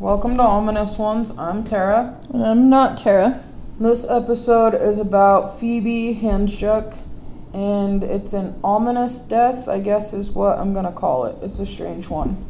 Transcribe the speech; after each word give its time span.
Welcome 0.00 0.38
to 0.38 0.42
Ominous 0.42 0.96
Ones. 0.96 1.30
I'm 1.36 1.62
Tara. 1.62 2.18
And 2.32 2.42
I'm 2.42 2.70
not 2.70 2.96
Tara. 2.96 3.44
This 3.78 4.06
episode 4.08 4.72
is 4.74 4.98
about 4.98 5.60
Phoebe 5.60 6.18
Handsjuk, 6.18 6.96
and 7.52 8.02
it's 8.02 8.32
an 8.32 8.58
ominous 8.64 9.18
death, 9.18 9.68
I 9.68 9.78
guess 9.78 10.14
is 10.14 10.30
what 10.30 10.58
I'm 10.58 10.72
gonna 10.72 10.90
call 10.90 11.26
it. 11.26 11.36
It's 11.42 11.60
a 11.60 11.66
strange 11.66 12.08
one. 12.08 12.42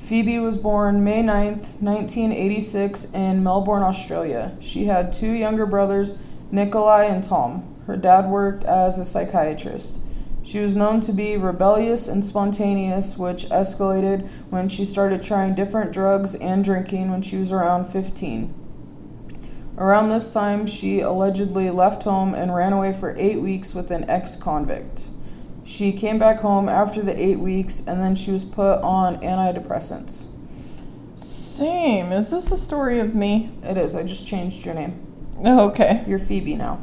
Phoebe 0.00 0.38
was 0.40 0.58
born 0.58 1.02
May 1.02 1.22
9th, 1.22 1.80
1986, 1.80 3.14
in 3.14 3.42
Melbourne, 3.42 3.82
Australia. 3.82 4.54
She 4.60 4.84
had 4.84 5.10
two 5.10 5.32
younger 5.32 5.64
brothers, 5.64 6.18
Nikolai 6.50 7.04
and 7.04 7.24
Tom. 7.24 7.64
Her 7.86 7.96
dad 7.96 8.28
worked 8.28 8.64
as 8.64 8.98
a 8.98 9.06
psychiatrist. 9.06 10.00
She 10.44 10.58
was 10.58 10.74
known 10.74 11.00
to 11.02 11.12
be 11.12 11.36
rebellious 11.36 12.08
and 12.08 12.24
spontaneous, 12.24 13.16
which 13.16 13.46
escalated 13.46 14.28
when 14.50 14.68
she 14.68 14.84
started 14.84 15.22
trying 15.22 15.54
different 15.54 15.92
drugs 15.92 16.34
and 16.34 16.64
drinking 16.64 17.10
when 17.10 17.22
she 17.22 17.36
was 17.36 17.52
around 17.52 17.86
15. 17.86 18.54
Around 19.78 20.10
this 20.10 20.32
time, 20.32 20.66
she 20.66 21.00
allegedly 21.00 21.70
left 21.70 22.02
home 22.02 22.34
and 22.34 22.54
ran 22.54 22.72
away 22.72 22.92
for 22.92 23.16
eight 23.16 23.40
weeks 23.40 23.74
with 23.74 23.90
an 23.90 24.08
ex 24.10 24.36
convict. 24.36 25.04
She 25.64 25.92
came 25.92 26.18
back 26.18 26.40
home 26.40 26.68
after 26.68 27.02
the 27.02 27.18
eight 27.18 27.38
weeks 27.38 27.78
and 27.86 28.00
then 28.00 28.14
she 28.16 28.32
was 28.32 28.44
put 28.44 28.80
on 28.82 29.16
antidepressants. 29.18 30.26
Same. 31.16 32.12
Is 32.12 32.30
this 32.30 32.50
a 32.50 32.58
story 32.58 32.98
of 32.98 33.14
me? 33.14 33.50
It 33.62 33.76
is, 33.76 33.94
I 33.94 34.02
just 34.02 34.26
changed 34.26 34.66
your 34.66 34.74
name. 34.74 35.06
Okay. 35.44 36.04
You're 36.06 36.18
Phoebe 36.18 36.54
now. 36.54 36.82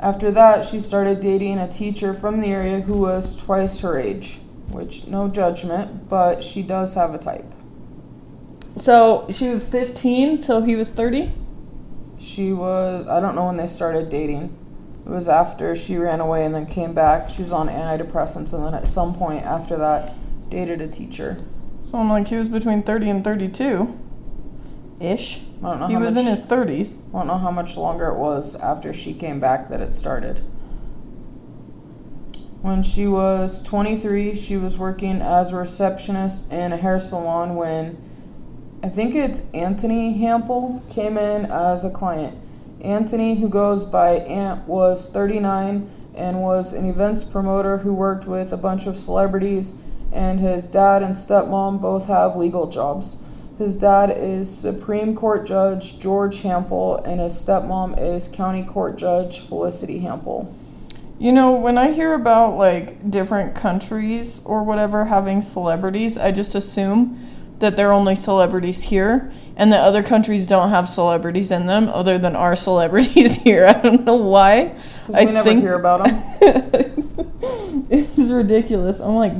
After 0.00 0.30
that, 0.30 0.64
she 0.64 0.80
started 0.80 1.20
dating 1.20 1.58
a 1.58 1.68
teacher 1.68 2.14
from 2.14 2.40
the 2.40 2.46
area 2.46 2.80
who 2.80 3.00
was 3.00 3.36
twice 3.36 3.80
her 3.80 3.98
age, 3.98 4.38
which, 4.70 5.06
no 5.06 5.28
judgment, 5.28 6.08
but 6.08 6.42
she 6.42 6.62
does 6.62 6.94
have 6.94 7.14
a 7.14 7.18
type. 7.18 7.44
So 8.76 9.26
she 9.30 9.50
was 9.50 9.62
15, 9.64 10.40
so 10.40 10.62
he 10.62 10.74
was 10.74 10.90
30? 10.90 11.30
She 12.18 12.50
was, 12.50 13.06
I 13.08 13.20
don't 13.20 13.34
know 13.34 13.44
when 13.44 13.58
they 13.58 13.66
started 13.66 14.08
dating. 14.08 14.56
It 15.04 15.10
was 15.10 15.28
after 15.28 15.76
she 15.76 15.98
ran 15.98 16.20
away 16.20 16.46
and 16.46 16.54
then 16.54 16.64
came 16.64 16.94
back. 16.94 17.28
She 17.28 17.42
was 17.42 17.52
on 17.52 17.68
antidepressants 17.68 18.54
and 18.54 18.64
then 18.64 18.74
at 18.74 18.88
some 18.88 19.14
point 19.14 19.44
after 19.44 19.76
that, 19.76 20.14
dated 20.48 20.80
a 20.80 20.88
teacher. 20.88 21.44
So 21.84 21.98
I'm 21.98 22.08
like, 22.08 22.28
he 22.28 22.36
was 22.36 22.48
between 22.48 22.82
30 22.82 23.10
and 23.10 23.24
32 23.24 23.98
ish. 25.00 25.40
I 25.62 25.70
don't 25.70 25.80
know 25.80 25.86
He 25.88 25.96
was 25.96 26.14
much, 26.14 26.26
in 26.26 26.30
his 26.30 26.40
30s. 26.42 26.96
I 27.08 27.18
don't 27.18 27.26
know 27.26 27.38
how 27.38 27.50
much 27.50 27.76
longer 27.76 28.08
it 28.08 28.18
was 28.18 28.54
after 28.56 28.92
she 28.92 29.14
came 29.14 29.40
back 29.40 29.68
that 29.70 29.80
it 29.80 29.92
started. 29.92 30.44
When 32.62 32.82
she 32.82 33.06
was 33.06 33.62
23, 33.62 34.36
she 34.36 34.56
was 34.58 34.76
working 34.76 35.22
as 35.22 35.52
a 35.52 35.56
receptionist 35.56 36.52
in 36.52 36.72
a 36.72 36.76
hair 36.76 37.00
salon 37.00 37.54
when 37.54 37.96
I 38.82 38.88
think 38.88 39.14
it's 39.14 39.42
Anthony 39.54 40.18
Hampel 40.18 40.88
came 40.90 41.16
in 41.16 41.46
as 41.46 41.84
a 41.84 41.90
client. 41.90 42.36
Anthony, 42.82 43.36
who 43.36 43.48
goes 43.48 43.84
by 43.84 44.10
Ant, 44.10 44.66
was 44.66 45.08
39 45.10 45.90
and 46.14 46.42
was 46.42 46.72
an 46.72 46.86
events 46.86 47.24
promoter 47.24 47.78
who 47.78 47.94
worked 47.94 48.26
with 48.26 48.52
a 48.52 48.56
bunch 48.56 48.86
of 48.86 48.96
celebrities, 48.96 49.74
and 50.12 50.40
his 50.40 50.66
dad 50.66 51.02
and 51.02 51.14
stepmom 51.14 51.80
both 51.80 52.06
have 52.06 52.36
legal 52.36 52.66
jobs. 52.66 53.16
His 53.60 53.76
dad 53.76 54.10
is 54.16 54.48
Supreme 54.48 55.14
Court 55.14 55.44
Judge 55.46 55.98
George 55.98 56.38
Hampel, 56.38 57.06
and 57.06 57.20
his 57.20 57.34
stepmom 57.34 58.00
is 58.00 58.26
County 58.26 58.62
Court 58.62 58.96
Judge 58.96 59.40
Felicity 59.40 60.00
Hampel. 60.00 60.50
You 61.18 61.30
know, 61.30 61.52
when 61.52 61.76
I 61.76 61.92
hear 61.92 62.14
about 62.14 62.56
like 62.56 63.10
different 63.10 63.54
countries 63.54 64.40
or 64.46 64.62
whatever 64.62 65.04
having 65.04 65.42
celebrities, 65.42 66.16
I 66.16 66.32
just 66.32 66.54
assume 66.54 67.20
that 67.58 67.76
they're 67.76 67.92
only 67.92 68.16
celebrities 68.16 68.84
here 68.84 69.30
and 69.56 69.70
that 69.74 69.80
other 69.80 70.02
countries 70.02 70.46
don't 70.46 70.70
have 70.70 70.88
celebrities 70.88 71.50
in 71.50 71.66
them 71.66 71.90
other 71.90 72.16
than 72.16 72.34
our 72.34 72.56
celebrities 72.56 73.36
here. 73.42 73.66
I 73.66 73.74
don't 73.74 74.06
know 74.06 74.16
why. 74.16 74.74
I 75.12 75.26
we 75.26 75.32
never 75.32 75.50
think- 75.50 75.60
hear 75.60 75.74
about 75.74 76.04
them. 76.06 76.24
it's 77.90 78.30
ridiculous. 78.30 79.00
I'm 79.00 79.16
like, 79.16 79.34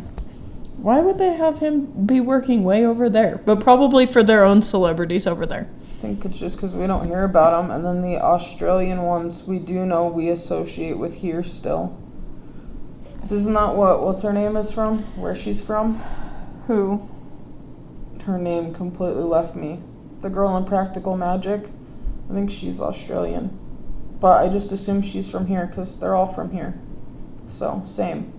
why 0.82 1.00
would 1.00 1.18
they 1.18 1.34
have 1.34 1.58
him 1.58 2.06
be 2.06 2.20
working 2.20 2.64
way 2.64 2.84
over 2.84 3.10
there? 3.10 3.38
But 3.44 3.60
probably 3.60 4.06
for 4.06 4.22
their 4.22 4.44
own 4.44 4.62
celebrities 4.62 5.26
over 5.26 5.44
there. 5.44 5.68
I 5.82 6.00
think 6.00 6.24
it's 6.24 6.38
just 6.38 6.56
because 6.56 6.72
we 6.72 6.86
don't 6.86 7.06
hear 7.06 7.24
about 7.24 7.60
them. 7.60 7.70
And 7.70 7.84
then 7.84 8.00
the 8.00 8.16
Australian 8.16 9.02
ones 9.02 9.44
we 9.44 9.58
do 9.58 9.84
know 9.84 10.06
we 10.06 10.30
associate 10.30 10.96
with 10.96 11.16
here 11.16 11.42
still. 11.42 11.98
So 13.24 13.34
isn't 13.34 13.52
that 13.52 13.76
what, 13.76 14.02
what's 14.02 14.22
her 14.22 14.32
name 14.32 14.56
is 14.56 14.72
from? 14.72 15.02
Where 15.20 15.34
she's 15.34 15.60
from? 15.60 15.96
Who? 16.66 17.06
Her 18.24 18.38
name 18.38 18.72
completely 18.72 19.22
left 19.22 19.54
me. 19.54 19.82
The 20.22 20.30
girl 20.30 20.56
in 20.56 20.64
Practical 20.64 21.16
Magic. 21.16 21.68
I 22.30 22.32
think 22.32 22.50
she's 22.50 22.80
Australian. 22.80 23.58
But 24.18 24.42
I 24.42 24.48
just 24.48 24.72
assume 24.72 25.02
she's 25.02 25.30
from 25.30 25.46
here 25.46 25.66
because 25.66 25.98
they're 25.98 26.14
all 26.14 26.32
from 26.32 26.52
here. 26.52 26.80
So, 27.46 27.82
same. 27.84 28.32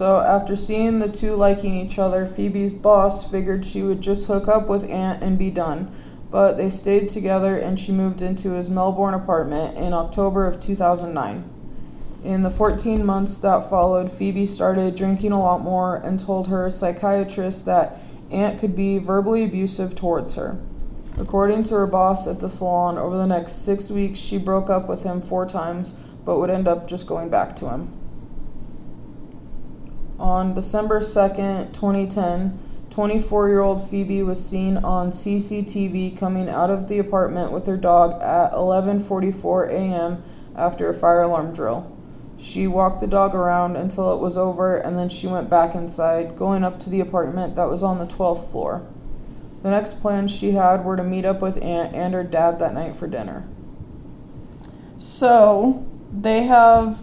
So, 0.00 0.20
after 0.20 0.56
seeing 0.56 0.98
the 0.98 1.12
two 1.12 1.34
liking 1.34 1.78
each 1.78 1.98
other, 1.98 2.24
Phoebe's 2.24 2.72
boss 2.72 3.30
figured 3.30 3.66
she 3.66 3.82
would 3.82 4.00
just 4.00 4.28
hook 4.28 4.48
up 4.48 4.66
with 4.66 4.88
Ant 4.88 5.22
and 5.22 5.38
be 5.38 5.50
done. 5.50 5.94
But 6.30 6.56
they 6.56 6.70
stayed 6.70 7.10
together 7.10 7.58
and 7.58 7.78
she 7.78 7.92
moved 7.92 8.22
into 8.22 8.52
his 8.52 8.70
Melbourne 8.70 9.12
apartment 9.12 9.76
in 9.76 9.92
October 9.92 10.46
of 10.46 10.58
2009. 10.58 11.44
In 12.24 12.42
the 12.42 12.50
14 12.50 13.04
months 13.04 13.36
that 13.36 13.68
followed, 13.68 14.10
Phoebe 14.10 14.46
started 14.46 14.96
drinking 14.96 15.32
a 15.32 15.42
lot 15.42 15.60
more 15.60 15.96
and 15.96 16.18
told 16.18 16.48
her 16.48 16.70
psychiatrist 16.70 17.66
that 17.66 17.98
Ant 18.30 18.58
could 18.58 18.74
be 18.74 18.96
verbally 18.96 19.44
abusive 19.44 19.94
towards 19.94 20.32
her. 20.32 20.58
According 21.18 21.64
to 21.64 21.74
her 21.74 21.86
boss 21.86 22.26
at 22.26 22.40
the 22.40 22.48
salon, 22.48 22.96
over 22.96 23.18
the 23.18 23.26
next 23.26 23.66
six 23.66 23.90
weeks, 23.90 24.18
she 24.18 24.38
broke 24.38 24.70
up 24.70 24.88
with 24.88 25.02
him 25.02 25.20
four 25.20 25.44
times, 25.44 25.92
but 26.24 26.38
would 26.38 26.48
end 26.48 26.66
up 26.66 26.88
just 26.88 27.06
going 27.06 27.28
back 27.28 27.54
to 27.56 27.68
him. 27.68 27.99
On 30.20 30.52
December 30.52 31.00
2nd, 31.00 31.72
2010, 31.72 32.58
24 32.90 33.48
year 33.48 33.60
old 33.60 33.88
Phoebe 33.88 34.22
was 34.22 34.44
seen 34.44 34.76
on 34.76 35.12
CCTV 35.12 36.18
coming 36.18 36.46
out 36.50 36.68
of 36.68 36.88
the 36.88 36.98
apartment 36.98 37.52
with 37.52 37.66
her 37.66 37.78
dog 37.78 38.20
at 38.20 38.52
11:44 38.52 39.70
a.m. 39.70 40.22
after 40.54 40.90
a 40.90 40.94
fire 40.94 41.22
alarm 41.22 41.54
drill. 41.54 41.90
She 42.38 42.66
walked 42.66 43.00
the 43.00 43.06
dog 43.06 43.34
around 43.34 43.76
until 43.76 44.12
it 44.12 44.20
was 44.20 44.36
over 44.36 44.76
and 44.76 44.98
then 44.98 45.08
she 45.08 45.26
went 45.26 45.48
back 45.48 45.74
inside, 45.74 46.36
going 46.36 46.64
up 46.64 46.78
to 46.80 46.90
the 46.90 47.00
apartment 47.00 47.56
that 47.56 47.70
was 47.70 47.82
on 47.82 47.98
the 47.98 48.06
12th 48.06 48.50
floor. 48.50 48.86
The 49.62 49.70
next 49.70 50.02
plans 50.02 50.30
she 50.30 50.52
had 50.52 50.84
were 50.84 50.98
to 50.98 51.02
meet 51.02 51.24
up 51.24 51.40
with 51.40 51.62
Ant 51.62 51.94
and 51.94 52.12
her 52.12 52.24
dad 52.24 52.58
that 52.58 52.74
night 52.74 52.94
for 52.94 53.06
dinner. 53.06 53.48
So 54.98 55.86
they 56.12 56.42
have, 56.42 57.02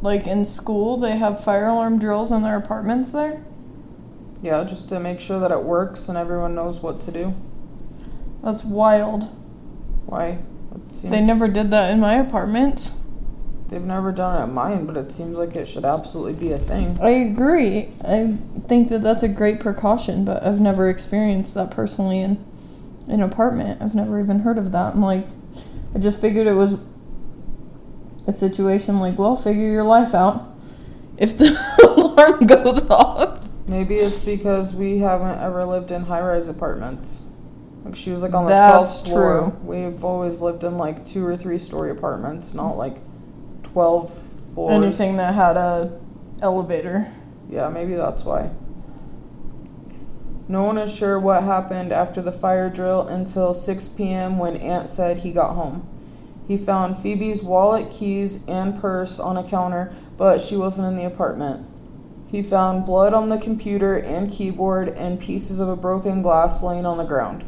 like 0.00 0.26
in 0.26 0.44
school, 0.44 0.96
they 0.96 1.16
have 1.16 1.42
fire 1.42 1.66
alarm 1.66 1.98
drills 1.98 2.30
in 2.30 2.42
their 2.42 2.56
apartments 2.56 3.12
there. 3.12 3.42
Yeah, 4.42 4.62
just 4.64 4.88
to 4.90 5.00
make 5.00 5.20
sure 5.20 5.40
that 5.40 5.50
it 5.50 5.62
works 5.62 6.08
and 6.08 6.16
everyone 6.16 6.54
knows 6.54 6.80
what 6.80 7.00
to 7.02 7.10
do. 7.10 7.34
That's 8.42 8.64
wild. 8.64 9.24
Why? 10.06 10.38
They 11.02 11.20
never 11.20 11.48
did 11.48 11.70
that 11.72 11.92
in 11.92 12.00
my 12.00 12.14
apartment. 12.14 12.94
They've 13.68 13.82
never 13.82 14.12
done 14.12 14.38
it 14.38 14.42
at 14.44 14.50
mine, 14.50 14.86
but 14.86 14.96
it 14.96 15.12
seems 15.12 15.36
like 15.36 15.54
it 15.54 15.68
should 15.68 15.84
absolutely 15.84 16.32
be 16.32 16.52
a 16.52 16.58
thing. 16.58 16.98
I 17.02 17.10
agree. 17.10 17.90
I 18.02 18.38
think 18.66 18.88
that 18.88 19.02
that's 19.02 19.22
a 19.22 19.28
great 19.28 19.60
precaution, 19.60 20.24
but 20.24 20.42
I've 20.42 20.60
never 20.60 20.88
experienced 20.88 21.52
that 21.54 21.70
personally 21.70 22.20
in 22.20 22.42
an 23.08 23.22
apartment. 23.22 23.82
I've 23.82 23.94
never 23.94 24.18
even 24.20 24.40
heard 24.40 24.56
of 24.56 24.72
that. 24.72 24.94
I'm 24.94 25.02
like, 25.02 25.26
I 25.94 25.98
just 25.98 26.18
figured 26.20 26.46
it 26.46 26.54
was 26.54 26.76
a 28.28 28.32
situation 28.32 29.00
like, 29.00 29.18
well, 29.18 29.34
figure 29.34 29.68
your 29.68 29.82
life 29.84 30.14
out. 30.14 30.54
If 31.16 31.36
the 31.38 31.58
alarm 31.96 32.46
goes 32.46 32.88
off. 32.88 33.48
Maybe 33.66 33.96
it's 33.96 34.22
because 34.22 34.74
we 34.74 34.98
haven't 34.98 35.40
ever 35.40 35.64
lived 35.64 35.90
in 35.90 36.04
high 36.04 36.20
rise 36.20 36.48
apartments. 36.48 37.22
Like 37.84 37.96
she 37.96 38.10
was 38.10 38.22
like 38.22 38.34
on 38.34 38.44
the 38.44 38.50
That's 38.50 39.02
12th 39.02 39.06
floor. 39.06 39.40
true. 39.40 39.56
We've 39.64 40.04
always 40.04 40.40
lived 40.40 40.62
in 40.62 40.76
like 40.78 41.04
two 41.04 41.24
or 41.24 41.36
three 41.36 41.58
story 41.58 41.90
apartments, 41.90 42.54
not 42.54 42.76
like 42.76 42.98
12 43.64 44.12
floors. 44.54 44.74
Anything 44.74 45.16
that 45.16 45.34
had 45.34 45.56
a 45.56 45.98
elevator. 46.40 47.12
Yeah, 47.48 47.68
maybe 47.70 47.94
that's 47.94 48.24
why. 48.24 48.50
No 50.48 50.62
one 50.64 50.78
is 50.78 50.94
sure 50.94 51.18
what 51.18 51.42
happened 51.42 51.92
after 51.92 52.22
the 52.22 52.32
fire 52.32 52.70
drill 52.70 53.06
until 53.06 53.52
6 53.52 53.88
p.m. 53.88 54.38
when 54.38 54.56
Ant 54.56 54.88
said 54.88 55.18
he 55.18 55.30
got 55.32 55.54
home. 55.54 55.86
He 56.48 56.56
found 56.56 56.96
Phoebe's 56.96 57.42
wallet, 57.42 57.90
keys, 57.90 58.42
and 58.48 58.80
purse 58.80 59.20
on 59.20 59.36
a 59.36 59.44
counter, 59.44 59.92
but 60.16 60.40
she 60.40 60.56
wasn't 60.56 60.88
in 60.88 60.96
the 60.96 61.04
apartment. 61.04 61.66
He 62.30 62.42
found 62.42 62.86
blood 62.86 63.12
on 63.12 63.28
the 63.28 63.38
computer 63.38 63.96
and 63.96 64.30
keyboard 64.30 64.88
and 64.88 65.20
pieces 65.20 65.60
of 65.60 65.68
a 65.68 65.76
broken 65.76 66.22
glass 66.22 66.62
laying 66.62 66.86
on 66.86 66.96
the 66.96 67.04
ground. 67.04 67.44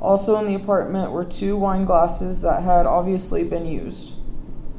Also 0.00 0.38
in 0.38 0.46
the 0.46 0.54
apartment 0.54 1.10
were 1.10 1.24
two 1.24 1.56
wine 1.56 1.84
glasses 1.84 2.40
that 2.42 2.62
had 2.62 2.86
obviously 2.86 3.42
been 3.42 3.66
used. 3.66 4.14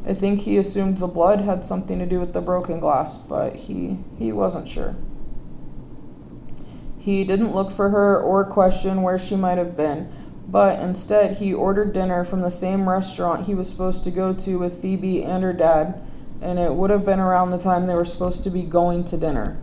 I 0.05 0.13
think 0.13 0.41
he 0.41 0.57
assumed 0.57 0.97
the 0.97 1.07
blood 1.07 1.41
had 1.41 1.65
something 1.65 1.99
to 1.99 2.05
do 2.05 2.19
with 2.21 2.31
the 2.31 2.41
broken 2.41 2.79
glass, 2.79 3.17
but 3.17 3.55
he 3.55 3.97
he 4.17 4.31
wasn't 4.31 4.69
sure. 4.69 4.95
He 6.97 7.23
didn't 7.25 7.53
look 7.53 7.71
for 7.71 7.89
her 7.89 8.19
or 8.19 8.45
question 8.45 9.01
where 9.01 9.19
she 9.19 9.35
might 9.35 9.57
have 9.57 9.75
been, 9.75 10.11
but 10.51 10.79
instead 10.79 11.37
he 11.37 11.53
ordered 11.53 11.93
dinner 11.93 12.23
from 12.23 12.41
the 12.41 12.49
same 12.49 12.89
restaurant 12.89 13.45
he 13.45 13.53
was 13.53 13.69
supposed 13.69 14.03
to 14.03 14.11
go 14.11 14.33
to 14.33 14.57
with 14.57 14.81
Phoebe 14.81 15.23
and 15.23 15.43
her 15.43 15.53
dad, 15.53 16.01
and 16.41 16.57
it 16.57 16.73
would 16.73 16.89
have 16.89 17.05
been 17.05 17.19
around 17.19 17.51
the 17.51 17.57
time 17.59 17.85
they 17.85 17.93
were 17.95 18.05
supposed 18.05 18.43
to 18.43 18.49
be 18.49 18.63
going 18.63 19.03
to 19.05 19.17
dinner. 19.17 19.61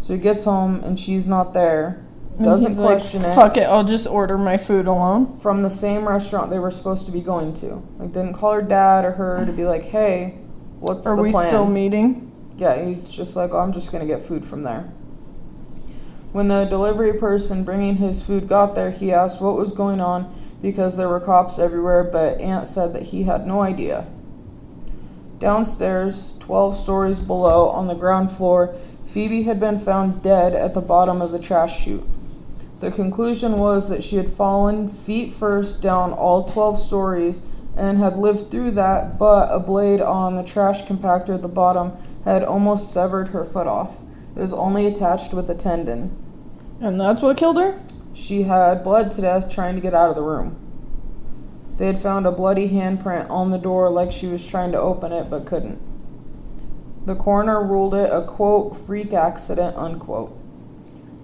So 0.00 0.12
he 0.12 0.18
gets 0.18 0.44
home 0.44 0.82
and 0.84 0.98
she's 0.98 1.28
not 1.28 1.54
there. 1.54 2.04
Doesn't 2.42 2.70
he's 2.70 2.78
like, 2.78 2.98
question 2.98 3.24
it. 3.24 3.34
Fuck 3.34 3.56
it, 3.56 3.64
I'll 3.64 3.84
just 3.84 4.06
order 4.06 4.36
my 4.36 4.56
food 4.58 4.86
alone. 4.86 5.38
From 5.38 5.62
the 5.62 5.70
same 5.70 6.06
restaurant 6.06 6.50
they 6.50 6.58
were 6.58 6.70
supposed 6.70 7.06
to 7.06 7.12
be 7.12 7.20
going 7.20 7.54
to. 7.54 7.82
Like 7.98 8.12
didn't 8.12 8.34
call 8.34 8.52
her 8.52 8.62
dad 8.62 9.04
or 9.04 9.12
her 9.12 9.44
to 9.46 9.52
be 9.52 9.64
like, 9.64 9.84
hey, 9.86 10.38
what's 10.78 11.06
Are 11.06 11.16
the 11.16 11.22
we 11.22 11.30
plan? 11.30 11.48
still 11.48 11.66
meeting? 11.66 12.24
Yeah, 12.56 12.84
he's 12.84 13.10
just 13.10 13.34
like, 13.34 13.52
oh, 13.52 13.58
I'm 13.58 13.72
just 13.72 13.90
gonna 13.90 14.06
get 14.06 14.24
food 14.24 14.44
from 14.44 14.62
there. 14.62 14.92
When 16.32 16.48
the 16.48 16.64
delivery 16.64 17.14
person 17.14 17.64
bringing 17.64 17.96
his 17.96 18.22
food 18.22 18.48
got 18.48 18.74
there, 18.74 18.90
he 18.90 19.12
asked 19.12 19.40
what 19.40 19.56
was 19.56 19.72
going 19.72 20.00
on 20.00 20.34
because 20.60 20.96
there 20.96 21.08
were 21.08 21.20
cops 21.20 21.58
everywhere, 21.58 22.04
but 22.04 22.40
Ant 22.40 22.66
said 22.66 22.92
that 22.92 23.04
he 23.04 23.22
had 23.22 23.46
no 23.46 23.60
idea. 23.60 24.06
Downstairs, 25.38 26.34
12 26.40 26.76
stories 26.76 27.20
below, 27.20 27.68
on 27.70 27.86
the 27.86 27.94
ground 27.94 28.30
floor, 28.30 28.74
Phoebe 29.06 29.44
had 29.44 29.58
been 29.58 29.80
found 29.80 30.22
dead 30.22 30.52
at 30.52 30.74
the 30.74 30.80
bottom 30.80 31.22
of 31.22 31.32
the 31.32 31.38
trash 31.38 31.84
chute. 31.84 32.04
The 32.80 32.90
conclusion 32.90 33.58
was 33.58 33.88
that 33.88 34.04
she 34.04 34.16
had 34.16 34.28
fallen 34.28 34.88
feet 34.88 35.32
first 35.32 35.80
down 35.80 36.12
all 36.12 36.44
12 36.44 36.78
stories 36.78 37.42
and 37.76 37.98
had 37.98 38.16
lived 38.16 38.50
through 38.50 38.72
that, 38.72 39.18
but 39.18 39.48
a 39.52 39.58
blade 39.58 40.00
on 40.00 40.36
the 40.36 40.42
trash 40.42 40.82
compactor 40.82 41.34
at 41.34 41.42
the 41.42 41.48
bottom 41.48 41.92
had 42.24 42.42
almost 42.44 42.92
severed 42.92 43.28
her 43.28 43.44
foot 43.44 43.66
off. 43.66 43.90
It 44.38 44.42
was 44.42 44.52
only 44.52 44.86
attached 44.86 45.34
with 45.34 45.50
a 45.50 45.54
tendon. 45.54 46.16
And 46.80 47.00
that's 47.00 47.20
what 47.22 47.36
killed 47.36 47.56
her? 47.56 47.78
She 48.14 48.44
had 48.44 48.84
bled 48.84 49.10
to 49.12 49.20
death 49.20 49.50
trying 49.50 49.74
to 49.74 49.80
get 49.80 49.94
out 49.94 50.10
of 50.10 50.14
the 50.16 50.22
room. 50.22 50.56
They 51.76 51.86
had 51.86 51.98
found 51.98 52.24
a 52.24 52.30
bloody 52.32 52.68
handprint 52.68 53.28
on 53.30 53.50
the 53.50 53.58
door 53.58 53.90
like 53.90 54.12
she 54.12 54.26
was 54.28 54.46
trying 54.46 54.72
to 54.72 54.80
open 54.80 55.12
it 55.12 55.28
but 55.28 55.44
couldn't. 55.44 55.80
The 57.04 57.14
coroner 57.16 57.62
ruled 57.64 57.94
it 57.94 58.10
a 58.12 58.22
quote 58.22 58.76
freak 58.86 59.12
accident 59.12 59.76
unquote. 59.76 60.36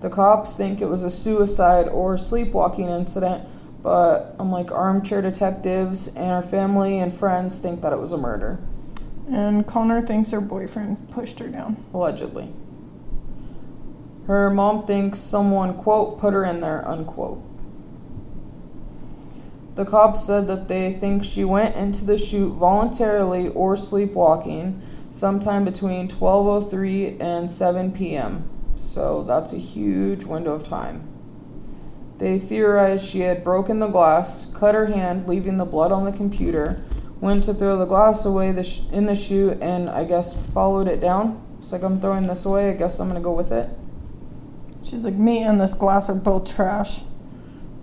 The 0.00 0.10
cops 0.10 0.54
think 0.54 0.80
it 0.80 0.86
was 0.86 1.02
a 1.04 1.10
suicide 1.10 1.88
or 1.88 2.18
sleepwalking 2.18 2.88
incident, 2.88 3.48
but 3.82 4.34
unlike 4.38 4.70
armchair 4.70 5.22
detectives 5.22 6.08
and 6.08 6.30
her 6.30 6.42
family 6.42 6.98
and 6.98 7.12
friends 7.12 7.58
think 7.58 7.80
that 7.82 7.92
it 7.92 7.98
was 7.98 8.12
a 8.12 8.16
murder, 8.18 8.58
And 9.30 9.66
Connor 9.66 10.04
thinks 10.06 10.30
her 10.30 10.40
boyfriend 10.40 11.10
pushed 11.10 11.38
her 11.38 11.48
down. 11.48 11.76
allegedly. 11.94 12.52
Her 14.26 14.48
mom 14.50 14.86
thinks 14.86 15.20
someone 15.20 15.74
quote 15.74 16.18
put 16.18 16.32
her 16.32 16.44
in 16.44 16.60
there 16.60 16.86
unquote. 16.88 17.42
The 19.74 19.84
cops 19.84 20.24
said 20.24 20.46
that 20.46 20.68
they 20.68 20.92
think 20.92 21.24
she 21.24 21.44
went 21.44 21.74
into 21.74 22.04
the 22.04 22.16
chute 22.16 22.52
voluntarily 22.52 23.48
or 23.48 23.76
sleepwalking 23.76 24.80
sometime 25.10 25.64
between 25.64 26.08
12:03 26.08 27.20
and 27.20 27.50
7 27.50 27.92
p.m. 27.92 28.48
So 28.76 29.22
that's 29.24 29.52
a 29.52 29.58
huge 29.58 30.24
window 30.24 30.52
of 30.52 30.64
time. 30.64 31.08
They 32.18 32.38
theorized 32.38 33.06
she 33.08 33.20
had 33.20 33.42
broken 33.42 33.80
the 33.80 33.88
glass, 33.88 34.46
cut 34.54 34.74
her 34.74 34.86
hand, 34.86 35.28
leaving 35.28 35.58
the 35.58 35.64
blood 35.64 35.90
on 35.90 36.04
the 36.04 36.12
computer, 36.12 36.82
went 37.20 37.44
to 37.44 37.54
throw 37.54 37.76
the 37.76 37.86
glass 37.86 38.24
away 38.24 38.52
the 38.52 38.62
sh- 38.62 38.82
in 38.92 39.06
the 39.06 39.16
chute, 39.16 39.58
and 39.60 39.90
I 39.90 40.04
guess 40.04 40.34
followed 40.54 40.86
it 40.86 41.00
down. 41.00 41.42
It's 41.58 41.72
like 41.72 41.82
I'm 41.82 42.00
throwing 42.00 42.28
this 42.28 42.44
away. 42.44 42.70
I 42.70 42.74
guess 42.74 43.00
I'm 43.00 43.08
gonna 43.08 43.20
go 43.20 43.32
with 43.32 43.50
it. 43.50 43.68
She's 44.84 45.04
like, 45.04 45.14
me 45.14 45.42
and 45.42 45.60
this 45.60 45.74
glass 45.74 46.08
are 46.08 46.14
both 46.14 46.54
trash. 46.54 47.00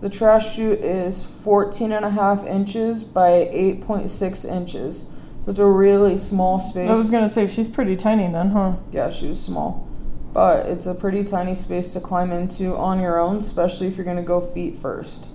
The 0.02 0.10
trash 0.10 0.56
chute 0.56 0.80
is 0.80 1.26
14 1.26 1.92
and 1.92 2.06
a 2.06 2.10
half 2.10 2.46
inches 2.46 3.04
by 3.04 3.50
8.6 3.52 4.50
inches. 4.50 5.08
It's 5.48 5.60
a 5.60 5.66
really 5.66 6.18
small 6.18 6.60
space. 6.60 6.90
I 6.90 6.94
was 6.94 7.12
gonna 7.12 7.30
say 7.30 7.48
she's 7.48 7.70
pretty 7.70 7.96
tiny 7.96 8.32
then, 8.32 8.52
huh? 8.52 8.76
Yeah, 8.92 9.10
she 9.10 9.28
was 9.28 9.42
small. 9.44 9.88
But 10.34 10.66
it's 10.68 10.86
a 10.86 10.96
pretty 10.96 11.24
tiny 11.24 11.56
space 11.56 11.92
to 11.94 12.00
climb 12.00 12.32
into 12.32 12.76
on 12.78 13.02
your 13.02 13.20
own, 13.20 13.38
especially 13.38 13.88
if 13.88 13.98
you're 13.98 14.06
going 14.06 14.18
to 14.18 14.24
go 14.24 14.40
feet 14.40 14.78
first. 14.78 15.28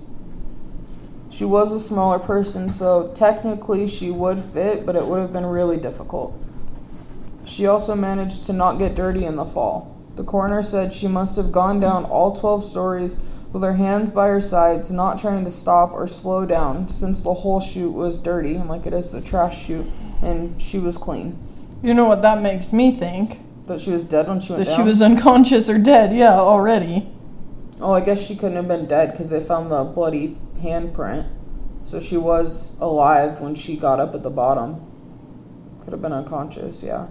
She 1.29 1.45
was 1.45 1.71
a 1.71 1.79
smaller 1.79 2.17
person, 2.17 2.71
so 2.71 3.11
technically 3.13 3.87
she 3.87 4.09
would 4.09 4.39
fit, 4.39 4.85
but 4.85 4.95
it 4.95 5.05
would 5.05 5.19
have 5.19 5.31
been 5.31 5.45
really 5.45 5.77
difficult. 5.77 6.33
She 7.45 7.67
also 7.67 7.95
managed 7.95 8.45
to 8.47 8.53
not 8.53 8.79
get 8.79 8.95
dirty 8.95 9.23
in 9.23 9.35
the 9.35 9.45
fall. 9.45 9.95
The 10.17 10.23
coroner 10.23 10.63
said 10.63 10.91
she 10.91 11.07
must 11.07 11.35
have 11.35 11.51
gone 11.51 11.79
down 11.79 12.03
all 12.05 12.35
12 12.35 12.63
stories 12.65 13.19
with 13.53 13.61
her 13.61 13.75
hands 13.75 14.09
by 14.09 14.27
her 14.27 14.41
sides, 14.41 14.91
not 14.91 15.19
trying 15.19 15.43
to 15.43 15.49
stop 15.49 15.91
or 15.93 16.07
slow 16.07 16.43
down, 16.45 16.89
since 16.89 17.21
the 17.21 17.33
whole 17.35 17.59
chute 17.61 17.93
was 17.93 18.17
dirty, 18.17 18.57
like 18.57 18.85
it 18.87 18.93
is 18.93 19.11
the 19.11 19.21
trash 19.21 19.65
chute, 19.65 19.85
and 20.23 20.59
she 20.59 20.79
was 20.79 20.97
clean. 20.97 21.37
You 21.83 21.93
know 21.93 22.05
what 22.05 22.23
that 22.23 22.41
makes 22.41 22.73
me 22.73 22.91
think? 22.91 23.39
That 23.67 23.79
she 23.79 23.91
was 23.91 24.03
dead 24.03 24.27
when 24.27 24.39
she 24.39 24.53
went 24.53 24.65
That 24.65 24.71
down. 24.71 24.79
she 24.79 24.87
was 24.87 25.01
unconscious 25.03 25.69
or 25.69 25.77
dead, 25.77 26.15
yeah, 26.15 26.33
already. 26.33 27.07
Oh, 27.79 27.93
I 27.93 28.01
guess 28.01 28.25
she 28.25 28.35
couldn't 28.35 28.55
have 28.55 28.67
been 28.67 28.87
dead 28.87 29.11
because 29.11 29.29
they 29.29 29.39
found 29.43 29.69
the 29.69 29.83
bloody 29.83 30.35
handprint. 30.59 31.29
So 31.83 31.99
she 31.99 32.17
was 32.17 32.73
alive 32.81 33.39
when 33.39 33.53
she 33.53 33.77
got 33.77 33.99
up 33.99 34.15
at 34.15 34.23
the 34.23 34.31
bottom. 34.31 34.81
Could 35.83 35.93
have 35.93 36.01
been 36.01 36.11
unconscious, 36.11 36.81
yeah. 36.81 37.05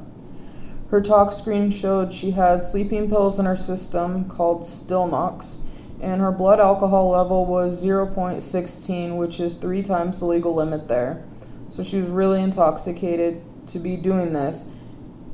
Her 0.90 1.00
tox 1.00 1.36
screen 1.36 1.70
showed 1.70 2.12
she 2.12 2.32
had 2.32 2.62
sleeping 2.62 3.08
pills 3.08 3.38
in 3.38 3.46
her 3.46 3.56
system 3.56 4.28
called 4.28 4.62
Stilnox, 4.62 5.58
and 6.00 6.20
her 6.20 6.30
blood 6.30 6.60
alcohol 6.60 7.10
level 7.10 7.44
was 7.44 7.84
0.16, 7.84 9.16
which 9.16 9.40
is 9.40 9.54
three 9.54 9.82
times 9.82 10.20
the 10.20 10.26
legal 10.26 10.54
limit 10.54 10.88
there. 10.88 11.24
So 11.70 11.82
she 11.82 12.00
was 12.00 12.08
really 12.08 12.40
intoxicated 12.40 13.42
to 13.68 13.78
be 13.78 13.96
doing 13.96 14.32
this. 14.32 14.68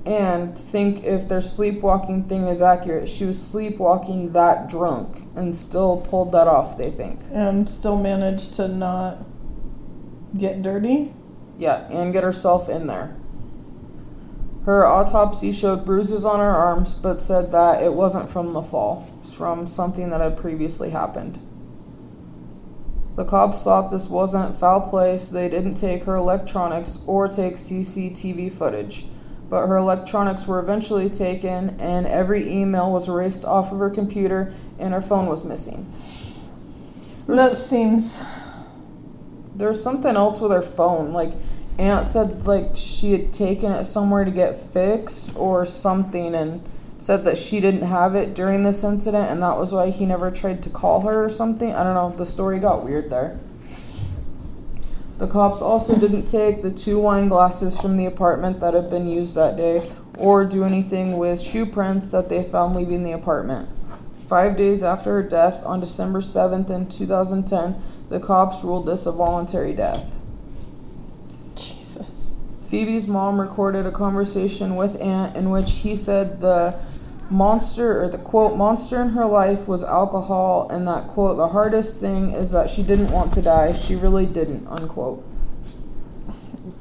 And 0.04 0.58
think 0.58 1.04
if 1.04 1.28
their 1.28 1.43
sleepwalking 1.43 2.25
thing 2.25 2.46
is 2.46 2.60
accurate, 2.60 3.08
she 3.08 3.25
was 3.25 3.40
sleepwalking 3.40 4.32
that 4.32 4.69
drunk 4.69 5.22
and 5.37 5.55
still 5.55 5.98
pulled 6.00 6.32
that 6.32 6.48
off, 6.48 6.76
they 6.76 6.90
think. 6.90 7.20
And 7.31 7.69
still 7.69 7.96
managed 7.96 8.55
to 8.55 8.66
not 8.66 9.19
get 10.37 10.62
dirty. 10.62 11.14
Yeah, 11.58 11.87
and 11.90 12.12
get 12.12 12.25
herself 12.25 12.69
in 12.69 12.87
there. 12.87 13.16
Her 14.64 14.87
autopsy 14.87 15.50
showed 15.50 15.85
bruises 15.85 16.25
on 16.25 16.38
her 16.38 16.55
arms, 16.55 16.94
but 16.94 17.19
said 17.19 17.50
that 17.50 17.82
it 17.82 17.94
wasn't 17.94 18.31
from 18.31 18.53
the 18.53 18.62
fall. 18.62 19.09
It's 19.20 19.32
from 19.32 19.67
something 19.67 20.11
that 20.11 20.20
had 20.20 20.37
previously 20.37 20.91
happened. 20.91 21.41
The 23.17 23.25
cops 23.25 23.63
thought 23.63 23.91
this 23.91 24.08
wasn't 24.08 24.58
foul 24.58 24.89
play, 24.89 25.19
so 25.19 25.34
they 25.34 25.48
didn't 25.48 25.75
take 25.75 26.05
her 26.05 26.15
electronics 26.15 26.98
or 27.06 27.29
take 27.29 27.56
CCTV 27.56 28.53
footage. 28.53 29.06
But 29.51 29.67
her 29.67 29.77
electronics 29.77 30.46
were 30.46 30.60
eventually 30.60 31.10
taken, 31.10 31.79
and 31.81 32.06
every 32.06 32.51
email 32.51 32.91
was 32.91 33.08
erased 33.08 33.44
off 33.44 33.72
of 33.72 33.81
her 33.81 33.91
computer, 33.91 34.55
and 34.79 34.94
her 34.94 35.03
phone 35.03 35.27
was 35.27 35.44
missing. 35.44 35.93
That 37.27 37.58
seems. 37.58 38.22
There's 39.55 39.82
something 39.82 40.17
else 40.17 40.41
with 40.41 40.53
her 40.53 40.63
phone. 40.63 41.13
Like 41.13 41.32
Ant 41.79 42.06
said, 42.06 42.46
like 42.46 42.76
she 42.76 43.12
had 43.12 43.32
taken 43.32 43.72
it 43.72 43.84
somewhere 43.84 44.24
to 44.24 44.31
get 44.31 44.72
fixed 44.72 45.34
or 45.34 45.64
something, 45.64 46.34
and 46.34 46.62
said 46.98 47.24
that 47.24 47.36
she 47.36 47.60
didn't 47.60 47.82
have 47.82 48.14
it 48.14 48.34
during 48.34 48.62
this 48.62 48.84
incident, 48.84 49.29
and 49.29 49.43
that 49.43 49.58
was 49.58 49.72
why 49.72 49.91
he 49.91 50.06
never 50.06 50.31
tried 50.31 50.62
to 50.62 50.70
call 50.70 51.00
her 51.00 51.24
or 51.24 51.29
something. 51.29 51.74
I 51.74 51.82
don't 51.82 51.94
know. 51.94 52.17
The 52.17 52.24
story 52.24 52.60
got 52.60 52.84
weird 52.84 53.10
there. 53.10 53.41
The 55.19 55.26
cops 55.26 55.60
also 55.60 55.98
didn't 55.98 56.24
take 56.24 56.62
the 56.62 56.70
two 56.70 56.98
wine 56.98 57.29
glasses 57.29 57.81
from 57.81 57.96
the 57.96 58.06
apartment 58.06 58.60
that 58.60 58.74
had 58.74 58.91
been 58.91 59.06
used 59.06 59.34
that 59.34 59.56
day, 59.56 59.91
or 60.19 60.44
do 60.44 60.64
anything 60.64 61.17
with 61.17 61.41
shoe 61.41 61.67
prints 61.67 62.08
that 62.08 62.29
they 62.29 62.44
found 62.44 62.76
leaving 62.76 63.02
the 63.02 63.12
apartment. 63.12 63.69
Five 64.29 64.56
days 64.56 64.82
after 64.82 65.12
her 65.14 65.22
death, 65.22 65.64
on 65.64 65.81
December 65.81 66.20
7th 66.20 66.70
in 66.70 66.88
2010, 66.88 67.82
the 68.08 68.20
cops 68.20 68.62
ruled 68.62 68.86
this 68.86 69.06
a 69.06 69.12
voluntary 69.12 69.72
death. 69.72 70.10
Phoebe's 72.72 73.06
mom 73.06 73.38
recorded 73.38 73.84
a 73.84 73.93
conversation 73.93 74.76
with 74.76 74.98
Ant 74.98 75.36
in 75.36 75.50
which 75.50 75.81
he 75.81 75.94
said 75.94 76.41
the 76.41 76.74
monster, 77.29 78.02
or 78.02 78.08
the 78.08 78.17
quote, 78.17 78.56
monster 78.56 79.02
in 79.02 79.10
her 79.10 79.26
life 79.26 79.69
was 79.69 79.84
alcohol, 79.84 80.70
and 80.70 80.88
that 80.88 81.06
quote, 81.08 81.36
the 81.36 81.48
hardest 81.48 82.00
thing 82.00 82.31
is 82.32 82.50
that 82.52 82.70
she 82.70 82.82
didn't 82.82 83.10
want 83.10 83.31
to 83.34 83.43
die. 83.43 83.74
She 83.74 83.94
really 83.94 84.24
didn't, 84.24 84.67
unquote. 84.69 85.22